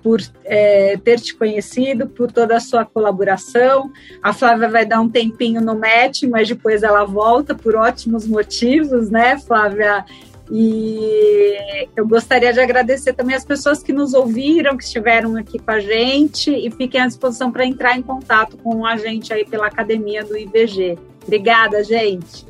por 0.07 0.21
é, 0.45 0.97
ter 1.03 1.19
te 1.19 1.35
conhecido, 1.35 2.07
por 2.07 2.31
toda 2.31 2.57
a 2.57 2.61
sua 2.61 2.85
colaboração. 2.85 3.91
A 4.23 4.33
Flávia 4.33 4.69
vai 4.69 4.87
dar 4.87 5.01
um 5.01 5.09
tempinho 5.09 5.61
no 5.61 5.77
match, 5.77 6.23
mas 6.31 6.47
depois 6.47 6.85
ela 6.85 7.05
volta 7.05 7.57
por 7.57 7.75
ótimos 7.75 8.25
motivos, 8.25 9.11
né, 9.11 9.37
Flávia? 9.37 10.05
E 10.49 11.89
eu 11.97 12.07
gostaria 12.07 12.53
de 12.53 12.61
agradecer 12.61 13.15
também 13.15 13.35
as 13.35 13.45
pessoas 13.45 13.83
que 13.83 13.93
nos 13.93 14.15
ouviram, 14.15 14.77
que 14.77 14.85
estiveram 14.85 15.35
aqui 15.35 15.59
com 15.59 15.73
a 15.73 15.81
gente 15.81 16.53
e 16.53 16.71
fiquem 16.71 17.01
à 17.01 17.09
disposição 17.09 17.51
para 17.51 17.67
entrar 17.67 17.99
em 17.99 18.03
contato 18.03 18.57
com 18.59 18.87
a 18.87 18.97
gente 18.97 19.33
aí 19.33 19.45
pela 19.45 19.67
academia 19.67 20.23
do 20.23 20.39
IBG. 20.39 20.97
Obrigada, 21.25 21.83
gente. 21.83 22.47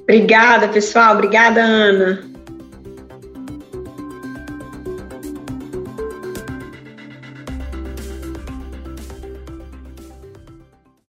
Obrigada, 0.00 0.66
pessoal. 0.66 1.14
Obrigada, 1.14 1.62
Ana. 1.62 2.31